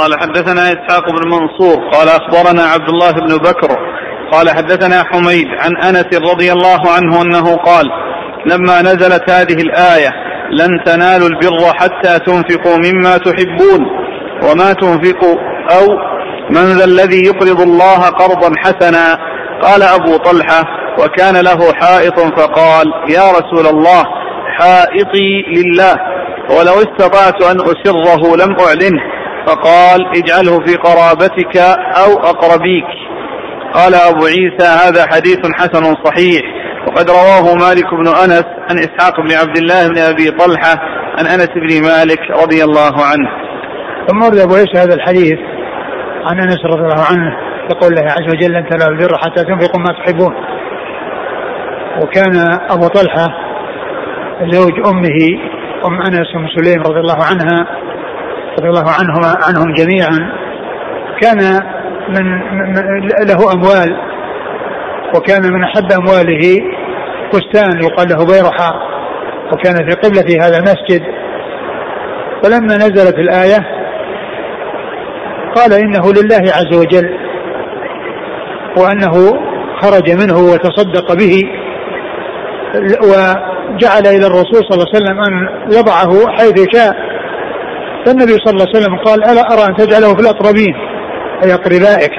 [0.00, 3.76] قال حدثنا إسحاق بن منصور قال أخبرنا عبد الله بن بكر
[4.32, 7.84] قال حدثنا حميد عن أنس رضي الله عنه أنه قال
[8.46, 10.10] لما نزلت هذه الآية
[10.50, 13.86] لن تنالوا البر حتى تنفقوا مما تحبون
[14.42, 15.36] وما تنفقوا
[15.70, 15.86] أو
[16.50, 19.18] من ذا الذي يقرض الله قرضا حسنا
[19.62, 20.64] قال أبو طلحة
[20.98, 24.04] وكان له حائط فقال يا رسول الله
[24.58, 25.94] حائطي لله
[26.50, 29.19] ولو استطعت أن أسره لم أعلنه
[29.50, 31.56] فقال اجعله في قرابتك
[32.02, 32.84] أو أقربيك.
[33.74, 36.42] قال أبو عيسى هذا حديث حسن صحيح.
[36.86, 40.74] وقد رواه مالك بن أنس عن إسحاق بن عبد الله بن أبي طلحة
[41.18, 43.30] عن أنس بن مالك رضي الله عنه.
[44.08, 45.38] ثم ورد أبو عيسى هذا الحديث
[46.24, 47.36] عن أنس رضي الله عنه
[47.70, 50.34] يقول الله عز وجل أنت لا البر حتى تنفقوا ما تحبون.
[52.02, 53.28] وكان أبو طلحة
[54.52, 55.18] زوج أمه
[55.86, 57.66] أم أنس أم سليم رضي الله عنها
[58.58, 60.32] رضي الله عنهما عنهم جميعا
[61.20, 61.60] كان
[62.08, 62.24] من,
[63.28, 63.96] له أموال
[65.14, 66.60] وكان من أحب أمواله
[67.32, 68.74] فستان يقال له بيرحة
[69.52, 71.02] وكان في قبلة هذا المسجد.
[72.42, 73.66] فلما نزلت الآية
[75.54, 77.18] قال إنه لله عز وجل
[78.76, 79.40] وأنه
[79.80, 81.42] خرج منه وتصدق به
[83.02, 87.09] وجعل إلى الرسول صلى الله عليه وسلم أن يضعه حيث شاء.
[88.06, 90.74] فالنبي صلى الله عليه وسلم قال ألا أرى أن تجعله في الأقربين؟
[91.44, 92.12] أي أقربائك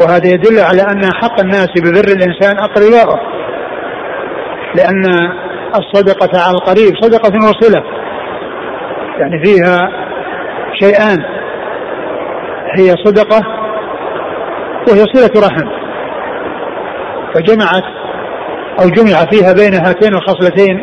[0.00, 3.20] وهذا يدل على أن حق الناس ببر الإنسان أقربائه
[4.76, 5.30] لأن
[5.78, 7.82] الصدقة على القريب صدقة وصلة
[9.18, 9.88] يعني فيها
[10.80, 11.24] شيئان.
[12.78, 13.42] هي صدقة
[14.88, 15.68] وهي صلة رحم.
[17.34, 17.84] فجمعت
[18.80, 20.80] أو جمع فيها بين هاتين الخصلتين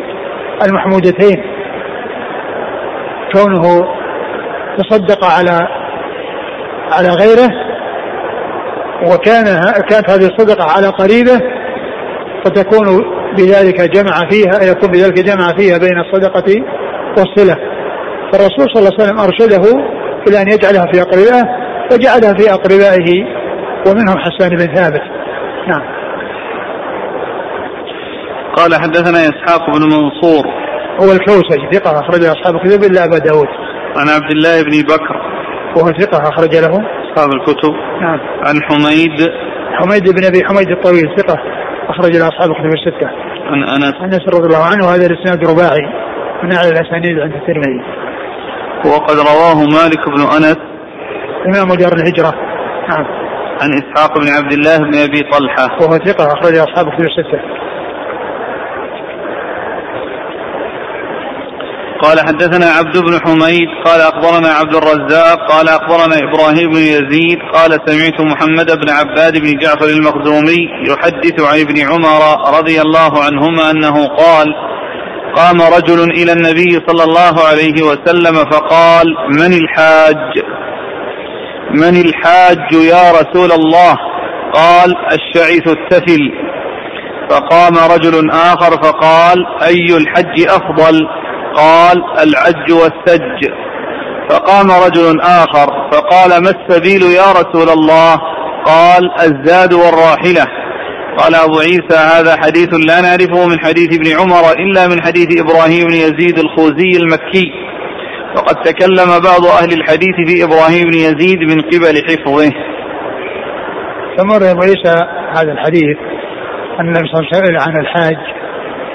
[0.66, 1.53] المحمودتين.
[3.34, 3.86] كونه
[4.78, 5.68] تصدق على
[6.92, 7.48] على غيره
[9.02, 9.44] وكان
[9.88, 11.40] كانت هذه الصدقة على قريبه
[12.44, 12.86] فتكون
[13.36, 16.64] بذلك جمع فيها يكون بذلك جمع فيها بين الصدقة
[17.18, 17.56] والصلة.
[18.32, 19.84] فالرسول صلى الله عليه وسلم أرشده
[20.28, 21.44] إلى أن يجعلها في أقربائه
[21.90, 23.24] فجعلها في أقربائه
[23.86, 25.02] ومنهم حسان بن ثابت.
[25.68, 25.82] نعم.
[28.56, 30.63] قال حدثنا إسحاق بن منصور
[31.00, 33.48] هو الكوسج ثقة أخرج أصحاب الكتب إلا أبا داود.
[33.96, 35.16] عن عبد الله بن بكر.
[35.76, 36.74] وهو ثقة أخرج له.
[37.04, 37.72] أصحاب الكتب.
[38.00, 38.20] نعم.
[38.46, 39.30] عن حميد.
[39.78, 41.36] حميد بن أبي حميد الطويل ثقة
[41.88, 43.08] أخرج له أصحاب الكتب الستة.
[43.46, 43.94] عن أنس.
[44.02, 45.86] أنس رضي الله عنه وهذا الإسناد رباعي.
[46.42, 47.82] من أعلى الأسانيد عند الترمذي.
[48.86, 50.58] وقد رواه مالك بن أنس.
[51.46, 52.32] إمام دار الهجرة.
[52.88, 53.06] نعم.
[53.62, 55.76] عن إسحاق بن عبد الله بن أبي طلحة.
[55.80, 57.40] وهو ثقة أخرج أصحاب الكتب الستة.
[62.02, 67.70] قال حدثنا عبد بن حميد قال أخبرنا عبد الرزاق قال أخبرنا إبراهيم بن يزيد قال
[67.86, 72.20] سمعت محمد بن عباد بن جعفر المخزومي يحدث عن ابن عمر
[72.58, 74.54] رضي الله عنهما أنه قال
[75.36, 80.42] قام رجل إلى النبي صلى الله عليه وسلم فقال من الحاج؟
[81.70, 83.96] من الحاج يا رسول الله؟
[84.54, 86.20] قال الشعث التفل.
[87.30, 91.23] فقام رجل آخر فقال أي الحج أفضل؟
[91.56, 93.52] قال العج والسج
[94.30, 98.20] فقام رجل آخر فقال ما السبيل يا رسول الله؟
[98.64, 100.46] قال الزاد والراحلة.
[101.18, 105.86] قال أبو عيسى هذا حديث لا نعرفه من حديث ابن عمر إلا من حديث إبراهيم
[105.86, 107.52] بن يزيد الخوزي المكي.
[108.36, 112.50] وقد تكلم بعض أهل الحديث في إبراهيم بن يزيد من قبل حفظه.
[114.18, 114.96] فمر أبو عيسى
[115.36, 115.96] هذا الحديث
[116.80, 118.16] أن النبي صلى الله عليه وسلم عن الحاج.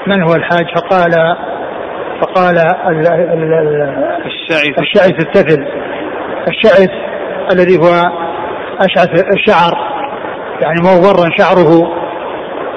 [0.06, 1.36] من هو الحاج؟ فقال
[2.20, 3.82] فقال ال ال ال
[4.26, 4.78] الشعث.
[4.78, 5.66] الشعث التفل.
[6.48, 6.90] الشعث
[7.52, 7.92] الذي هو
[8.80, 9.72] أشعث الشعر.
[10.62, 12.00] يعني مغبرا شعره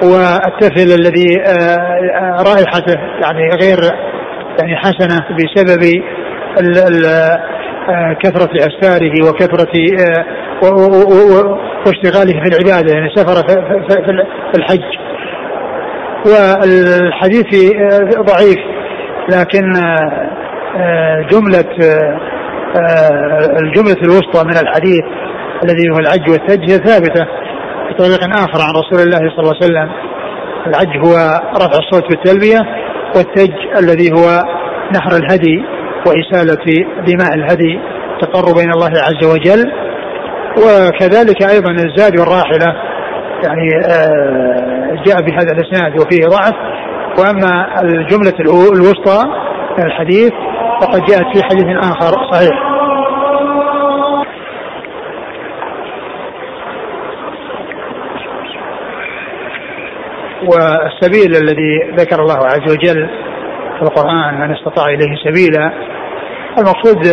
[0.02, 3.78] والتفل الذي آه، رائحته يعني غير
[4.60, 6.02] يعني حسنة بسبب
[7.88, 10.24] آه، كثرة أستاره وكثرة آه،
[11.86, 13.48] واشتغاله في العبادة يعني سفر
[14.52, 14.82] في الحج.
[16.26, 17.46] والحديث
[18.20, 18.73] ضعيف.
[19.28, 19.72] لكن
[21.30, 21.64] جملة
[23.62, 25.04] الجملة الوسطى من الحديث
[25.64, 27.26] الذي هو العج والثج هي ثابتة
[27.90, 29.90] بطريق آخر عن رسول الله صلى الله عليه وسلم.
[30.66, 31.14] العج هو
[31.56, 32.58] رفع الصوت بالتلبية
[33.16, 34.42] والثج الذي هو
[34.96, 35.64] نحر الهدي
[36.06, 37.80] وإسالة دماء الهدي
[38.22, 39.72] تقرب إلى الله عز وجل.
[40.56, 42.74] وكذلك أيضا الزاد والراحلة
[43.44, 46.54] يعني آه، جاء بهذا الإسناد وفيه ضعف.
[47.18, 48.34] وأما الجملة
[48.72, 49.24] الوسطى
[49.78, 50.32] من الحديث
[50.80, 52.74] فقد جاءت في حديث آخر صحيح.
[60.46, 63.08] والسبيل الذي ذكر الله عز وجل
[63.78, 65.72] في القرآن من استطاع إليه سبيلا
[66.58, 67.06] المقصود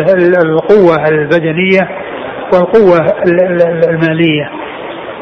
[0.46, 1.90] القوة البدنية
[2.54, 3.14] والقوة
[3.90, 4.50] المالية.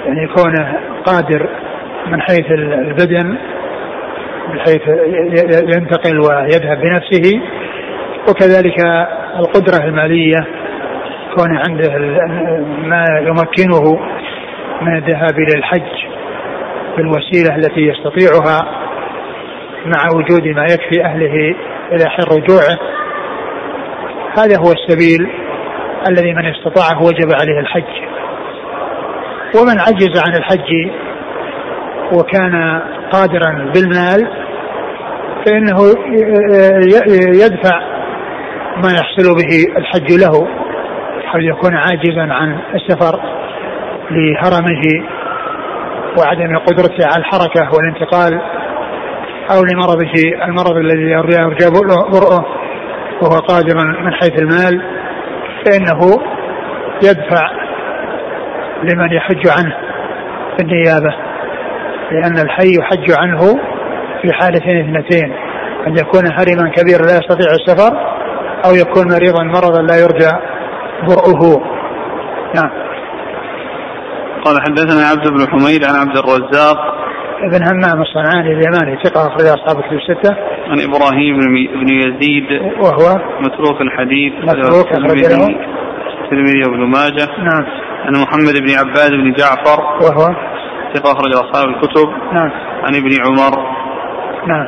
[0.06, 1.50] يعني كونه قادر
[2.08, 3.38] من حيث البدن
[4.54, 4.82] بحيث
[5.76, 7.42] ينتقل ويذهب بنفسه.
[8.30, 8.80] وكذلك
[9.40, 10.48] القدرة المالية
[11.32, 11.98] يكون عنده
[12.84, 14.00] ما يمكنه
[14.82, 16.10] من الذهاب إلى الحج
[16.98, 18.66] بالوسيلة التي يستطيعها
[19.86, 21.56] مع وجود ما يكفي أهله
[21.92, 22.80] إلى حين رجوعه.
[24.38, 25.30] هذا هو السبيل
[26.10, 28.10] الذي من استطاعه وجب عليه الحج.
[29.56, 30.92] ومن عجز عن الحج
[32.14, 32.82] وكان
[33.12, 34.28] قادرا بالمال
[35.46, 35.78] فإنه
[37.44, 37.80] يدفع
[38.84, 40.48] ما يحصل به الحج له
[41.36, 43.20] أو يكون عاجزا عن السفر
[44.12, 44.82] لهرمه
[46.18, 48.42] وعدم قدرته على الحركة والانتقال
[49.52, 50.14] أو لمرضه
[50.48, 51.70] المرض الذي يرجى
[52.14, 52.46] برؤه
[53.22, 54.82] وهو قادر من حيث المال
[55.66, 56.00] فإنه
[57.04, 57.52] يدفع
[58.84, 59.76] لمن يحج عنه
[60.62, 61.29] النيابة
[62.12, 63.40] لأن الحي يحج عنه
[64.22, 65.34] في حالتين اثنتين.
[65.88, 67.98] أن يكون هرما كبيرا لا يستطيع السفر
[68.66, 70.32] أو يكون مريضا مرضا لا يرجى
[71.08, 71.62] برؤه.
[72.56, 72.72] نعم.
[74.46, 76.78] قال حدثنا عبد بن حميد عن عبد الرزاق.
[77.44, 80.36] ابن همام الصنعاني اليماني ثقة أخرج أصحاب الكتب الستة.
[80.68, 81.38] عن إبراهيم
[81.82, 82.52] بن يزيد.
[82.82, 83.06] وهو
[83.42, 84.34] متروك الحديث.
[84.44, 87.30] متروك الترمذي وابن ماجه.
[87.38, 87.66] نعم.
[88.06, 89.80] عن محمد بن عباد بن جعفر.
[89.82, 90.49] وهو
[90.94, 92.10] ثقة أخرج أصحاب الكتب.
[92.34, 92.52] نعم.
[92.84, 93.80] عن ابن عمر.
[94.48, 94.68] نعم.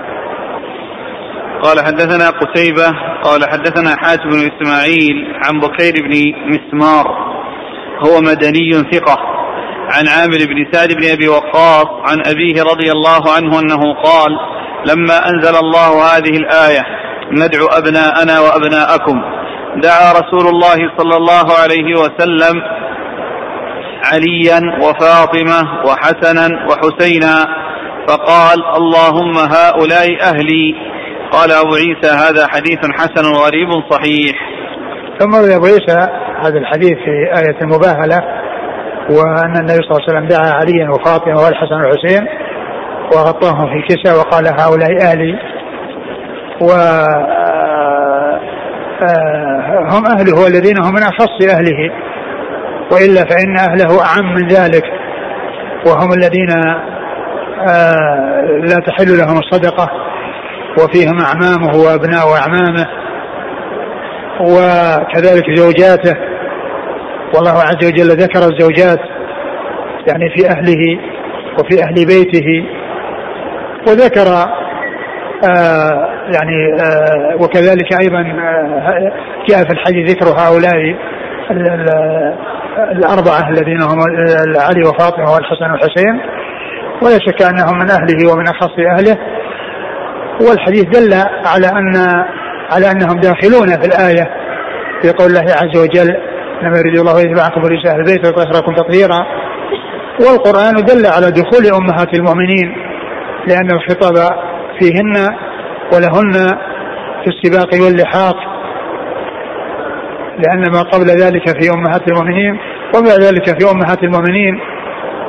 [1.63, 2.87] قال حدثنا قتيبة
[3.23, 7.07] قال حدثنا حاتم بن إسماعيل عن بكير بن مسمار
[8.05, 9.17] هو مدني ثقة
[9.89, 14.31] عن عامر بن سعد بن أبي وقاص عن أبيه رضي الله عنه أنه قال
[14.85, 16.81] لما أنزل الله هذه الآية
[17.31, 19.21] ندعو أبناءنا وأبناءكم
[19.75, 22.61] دعا رسول الله صلى الله عليه وسلم
[24.05, 27.47] عليا وفاطمة وحسنا وحسينا
[28.07, 30.75] فقال اللهم هؤلاء أهلي
[31.31, 34.35] قال أبو عيسى هذا حديث حسن غريب صحيح
[35.19, 36.07] ثم أبو عيسى
[36.45, 38.21] هذا الحديث في آية المباهله
[39.09, 42.27] وأن النبي صلى الله عليه وسلم دعا عليا وفاطمة والحسن والحسين
[43.15, 45.39] وغطاهم في كسى وقال هؤلاء أهلي
[46.61, 46.71] و
[49.03, 52.10] آه، هم أهله الذين هم من أخص أهله.
[52.91, 54.83] وإلا فإن أهله أعم من ذلك
[55.85, 56.49] وهم الذين
[57.69, 59.89] آه، لا تحل لهم الصدقة
[60.77, 62.87] وفيهم أعمامه وأبناء أعمامه
[64.41, 66.15] وكذلك زوجاته.
[67.35, 68.99] والله عز وجل ذكر الزوجات
[70.07, 70.99] يعني في أهله
[71.59, 72.65] وفي أهل بيته
[73.87, 74.27] وذكر
[75.49, 79.11] آه يعني آه وكذلك أيضا آه
[79.49, 80.95] جاء في الحديث ذكر هؤلاء
[82.77, 83.99] الأربعة الذين هم
[84.55, 86.21] علي وفاطمة والحسن والحسين
[87.01, 89.17] ولا شك أنهم من أهله ومن أخص أهله.
[90.49, 91.13] والحديث دل
[91.45, 91.97] على أن
[92.71, 94.29] على أنهم داخلون في الآية
[95.01, 96.15] في قول الله عز وجل
[96.61, 99.25] إنما يريد الله يتبعكم ورجال أهل البيت ويطهركم تطهيرا.
[100.19, 102.75] والقرآن دل على دخول أمهات المؤمنين
[103.47, 104.15] لأن الخطاب
[104.79, 105.15] فيهن
[105.93, 106.33] ولهن
[107.23, 108.35] في السباق واللحاق
[110.37, 112.59] لأن ما قبل ذلك في أمهات المؤمنين
[112.95, 114.59] وبعد ذلك في أمهات المؤمنين.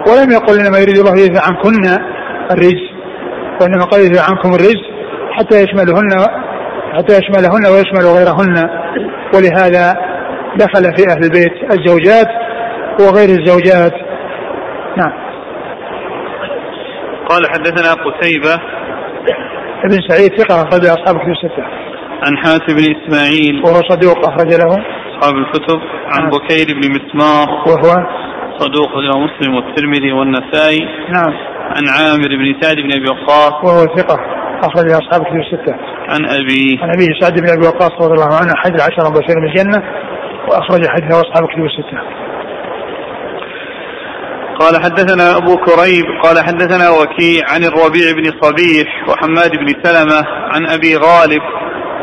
[0.08, 1.84] ولم يقل إنما يريد الله يدفع عنكن
[2.50, 2.92] الرجس
[3.60, 4.84] وإنما قال يدفع عنكم الرجس
[5.32, 6.26] حتى يشملهن
[6.92, 8.70] حتى يشملهن ويشمل غيرهن.
[9.34, 9.94] ولهذا
[10.56, 12.28] دخل في أهل البيت الزوجات
[13.00, 13.92] وغير الزوجات.
[14.96, 15.12] نعم.
[17.28, 18.54] قال حدثنا قتيبة
[19.84, 21.91] ابن سعيد ثقة أخرج أصحاب الكتب الستة.
[22.22, 23.62] عن حاتم بن إسماعيل.
[23.64, 24.84] وهو صدوق أخرج له.
[25.10, 25.80] أصحاب الكتب.
[26.12, 26.30] عن نعم.
[26.30, 27.48] بكير بن مسمار.
[27.68, 28.06] وهو؟
[28.58, 30.80] صدوق له مسلم والترمذي والنسائي.
[31.12, 31.32] نعم.
[31.76, 33.52] عن عامر بن سعد بن أبي وقاص.
[33.64, 34.16] وهو ثقة
[34.62, 35.74] أخرج أصحاب الكتب الستة.
[36.08, 36.78] عن أبي.
[36.82, 39.82] عن أبي سعد بن أبي وقاص رضي الله عنه أحد العشرة مبشرين بالجنة
[40.48, 41.98] وأخرج حديثه أصحاب الكتب الستة.
[44.60, 50.66] قال حدثنا أبو كريب قال حدثنا وكيع عن الربيع بن صبيح وحماد بن سلمة عن
[50.66, 51.42] أبي غالب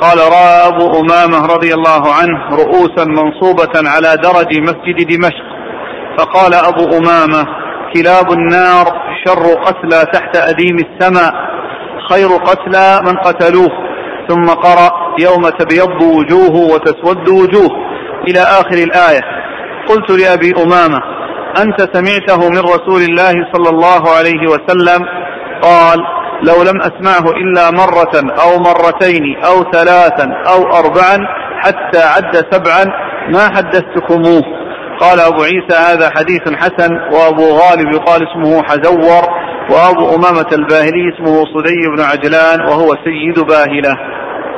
[0.01, 5.49] قال رأى أبو أمامة رضي الله عنه رؤوسا منصوبة على درج مسجد دمشق.
[6.17, 7.45] فقال أبو أمامة
[7.93, 8.85] كلاب النار
[9.25, 11.33] شر قتلى تحت أديم السماء
[12.09, 13.69] خير قتلى من قتلوه.
[14.29, 17.69] ثم قرأ يوم تبيض وجوه وتسود وجوه.
[18.27, 19.21] إلى آخر الآية.
[19.89, 20.99] قلت لأبي أمامة
[21.57, 25.05] أنت سمعته من رسول الله صلى الله عليه وسلم؟
[25.61, 25.99] قال
[26.47, 31.27] لو لم أسمعه إلا مرة أو مرتين أو ثلاثا أو أربعا
[31.59, 32.85] حتى عد سبعا
[33.29, 34.59] ما حدثتكموه؟
[34.99, 39.23] قال أبو عيسى هذا حديث حسن وأبو غالب يقال اسمه حزور
[39.71, 43.97] وأبو أمامة الباهلي اسمه صدي بن عجلان وهو سيد باهلة.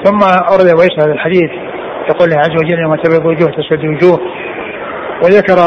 [0.03, 1.51] ثم أورد أبو عيسى هذا الحديث
[2.09, 4.19] يقول الله عز وجل يوم تبيض وجوه تسود وجوه
[5.23, 5.59] وذكر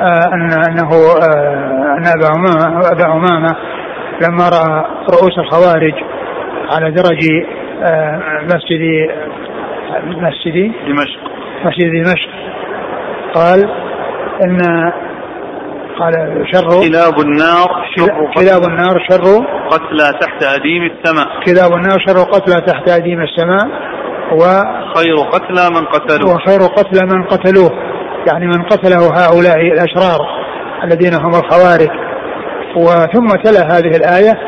[0.00, 3.56] آه، أن أنه آه، أن أبا أمامة أبا أمامة
[4.28, 5.94] لما رأى رؤوس الخوارج
[6.70, 7.22] على درج
[7.82, 8.82] آه، مسجد
[10.04, 11.20] مسجد؟ دمشق.
[11.64, 12.30] مسجد دمشق.
[13.34, 13.70] قال
[14.44, 14.58] إن
[15.98, 16.12] قال
[16.52, 16.68] شر.
[16.68, 19.44] كلاب النار شر كلاب النار شر.
[19.70, 21.26] قتلى تحت أديم السماء.
[21.46, 23.66] كلاب النار شر قتلى تحت أديم السماء.
[24.32, 24.42] و
[24.94, 26.34] خير قتلى من قتلوه.
[26.34, 27.70] وخير قتلى من قتلوه.
[28.32, 30.20] يعني من قتله هؤلاء الأشرار
[30.84, 32.01] الذين هم الخوارج.
[32.76, 34.38] وثم تلا هذه الآية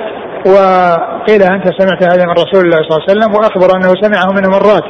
[0.47, 4.51] وقيل أنت سمعت هذا من رسول الله صلى الله عليه وسلم وأخبر أنه سمعه من
[4.51, 4.85] مرات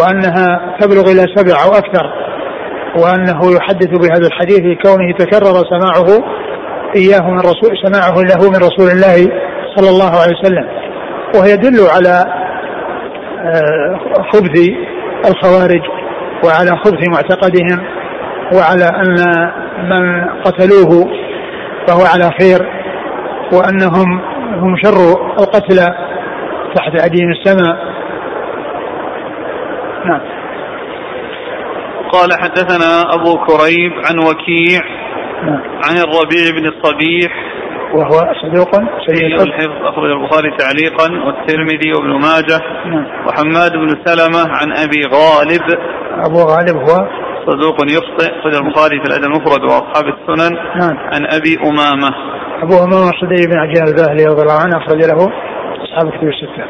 [0.00, 2.12] وأنها تبلغ إلى سبع أو أكثر
[2.98, 6.24] وأنه يحدث بهذا الحديث كونه تكرر سماعه
[6.96, 9.16] إياه من رسول سماعه له من رسول الله
[9.76, 10.68] صلى الله عليه وسلم.
[11.36, 12.24] وهي يدل على
[13.44, 13.98] آه،
[14.32, 14.70] خبث
[15.28, 15.82] الخوارج
[16.44, 17.78] وعلى خبث معتقدهم
[18.56, 19.16] وعلى أن
[19.90, 21.10] من قتلوه
[21.86, 22.58] فهو على خير
[23.52, 24.20] وأنهم
[24.54, 25.94] هم شر القتلى
[26.74, 27.76] تحت أديم السماء.
[30.04, 30.20] نعم.
[32.12, 34.80] قال حدثنا أبو كريب عن وكيع
[35.42, 35.60] نعم.
[35.60, 37.32] عن الربيع بن الصبيح.
[37.94, 38.70] وهو صدوق
[39.06, 42.60] سيء الحفظ أخرج البخاري تعليقا والترمذي وابن ماجه.
[42.86, 43.06] نعم.
[43.26, 45.78] وحماد بن سلمة عن أبي غالب.
[46.26, 48.40] أبو غالب هو صدوق يخطئ.
[48.40, 50.54] أخرج البخاري في الأدب المفرد وأصحاب السنن.
[50.80, 50.96] نعم.
[51.12, 52.08] عن أبي أمامة.
[52.62, 55.32] أبو أمامة الصدي بن عجلان الباهلي رضي الله عنه أخرج له
[55.84, 56.64] أصحاب الكتب الستة.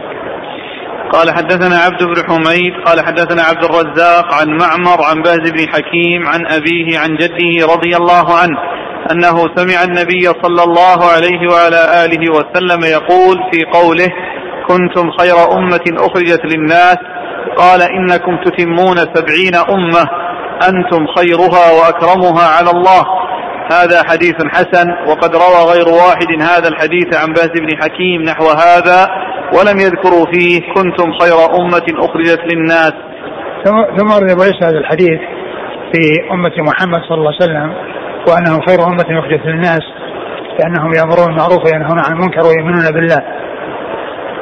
[1.12, 2.72] قال حدثنا عبد بن حميد.
[2.86, 7.96] قال حدثنا عبد الرزاق عن معمر عن باز بن حكيم عن أبيه عن جده رضي
[7.96, 8.58] الله عنه
[9.12, 14.08] أنه سمع النبي صلى الله عليه وعلى آله وسلم يقول في قوله
[14.68, 16.98] كنتم خير أمة أخرجت للناس.
[17.56, 20.23] قال إنكم تتمون سبعين أمة.
[20.68, 23.04] أنتم خيرها وأكرمها على الله.
[23.72, 29.08] هذا حديث حسن وقد روى غير واحد هذا الحديث عن باز بن حكيم نحو هذا
[29.58, 30.60] ولم يذكروا فيه.
[30.74, 32.92] كنتم خير أمة أخرجت للناس.
[33.98, 35.20] ثم عيسى هذا الحديث
[35.92, 37.74] في أمة محمد صلى الله عليه وسلم
[38.28, 39.82] وأنهم خير أمة أخرجت للناس
[40.58, 43.22] لأنهم يأمرون بالمعروف وينهون عن المنكر ويؤمنون بالله.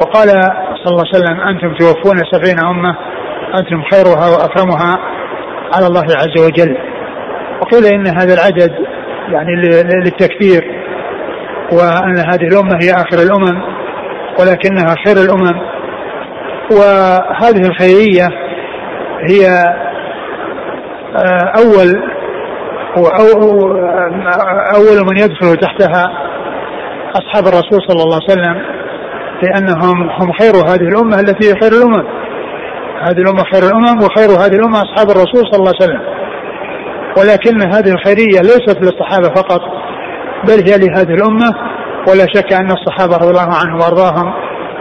[0.00, 0.28] وقال
[0.84, 2.96] صلى الله عليه وسلم أنتم توفون سبعين أمة
[3.54, 5.11] أنتم خيرها وأكرمها
[5.74, 6.76] على الله عز وجل.
[7.60, 8.72] وقيل إن هذا العدد
[9.28, 9.54] يعني
[10.04, 10.62] للتكثير
[11.72, 13.62] وأن هذه الأمة هي آخر الأمم
[14.40, 15.60] ولكنها خير الأمم.
[16.70, 18.28] وهذه الخيرية
[19.30, 19.46] هي
[21.16, 22.02] آه، أول
[24.74, 26.12] أول من يدخل تحتها
[27.14, 28.62] أصحاب الرسول صلى الله عليه وسلم
[29.42, 32.21] لأنهم هم خير هذه الأمة التي هي خير الأمم.
[33.03, 36.03] هذه الأمة خير الأمم وخير هذه الأمة أصحاب الرسول صلى الله عليه وسلم.
[37.18, 39.61] ولكن هذه الخيرية ليست للصحابة فقط
[40.44, 41.55] بل هي لهذه الأمة
[42.09, 44.32] ولا شك أن الصحابة رضي الله عنهم وأرضاهم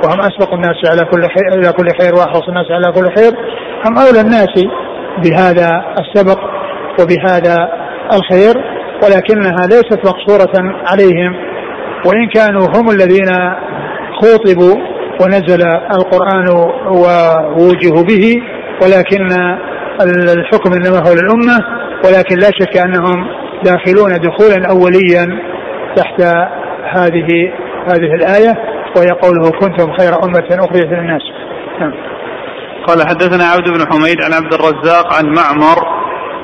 [0.03, 3.31] وهم أسبق الناس على كل خير إلى كل خير وأحرص الناس على كل خير.
[3.85, 4.65] هم أولى الناس
[5.23, 5.69] بهذا
[5.99, 6.39] السبق
[6.99, 7.69] وبهذا
[8.13, 8.55] الخير
[9.03, 10.53] ولكنها ليست مقصورة
[10.91, 11.35] عليهم.
[12.05, 13.31] وإن كانوا هم الذين
[14.21, 14.90] خوطبوا
[15.21, 15.61] ونزل
[15.95, 16.49] القرآن
[16.87, 18.41] ووجهوا به
[18.83, 19.27] ولكن
[20.37, 21.59] الحكم إنما هو للأمة
[22.05, 23.27] ولكن لا شك أنهم
[23.63, 25.39] داخلون دخولا أوليا
[25.95, 26.21] تحت
[26.83, 27.53] هذه
[27.87, 28.57] هذه الآية
[28.97, 31.21] وهي قوله كنتم خير أمة أخرجت للناس
[31.79, 31.93] نعم.
[32.87, 36.00] قال حدثنا عبد بن حميد عن عبد الرزاق عن معمر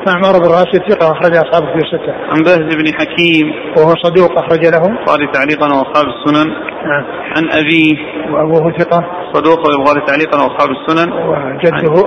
[0.07, 2.13] معمر بن راشد ثقة أخرج أصحاب في الستة.
[2.13, 3.53] عن بهز بن حكيم.
[3.77, 4.87] وهو صدوق أخرج له.
[4.99, 6.49] البخاري تعليقا واصحاب السنن.
[6.87, 7.05] نعم.
[7.35, 7.97] عن ابيه
[8.31, 9.05] وأبوه ثقة.
[9.33, 11.13] صدوق البخاري تعليقا واصحاب السنن.
[11.13, 12.03] وجده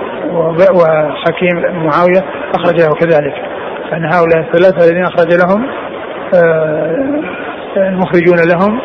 [0.75, 1.57] وحكيم
[1.87, 2.25] معاوية
[2.55, 3.35] أخرج له كذلك.
[3.93, 5.67] أن هؤلاء الثلاثة الذين أخرج لهم
[6.35, 7.21] آه،
[7.77, 8.81] المخرجون لهم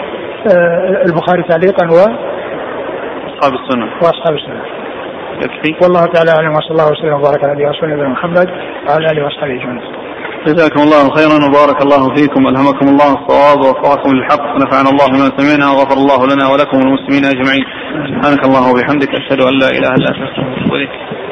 [0.56, 2.16] آه، البخاري تعليقا و-
[3.30, 3.84] أصحاب السنن.
[4.02, 4.62] وأصحاب السنة
[5.44, 5.76] يكفي.
[5.84, 8.48] والله تعالى أعلم وصلى الله وسلم وبارك على نبينا محمد
[8.88, 9.82] وعلى آله وأصحابه أجمعين.
[10.48, 15.72] جزاكم الله خيرا وبارك الله فيكم ألهمكم الله الصواب ووفقكم للحق ونفعنا الله بما سمعنا
[15.72, 17.66] وغفر الله لنا ولكم والمسلمين أجمعين.
[18.10, 21.25] سبحانك اللهم وبحمدك أشهد أن لا إله إلا أنت أستغفرك وأتوب إليك.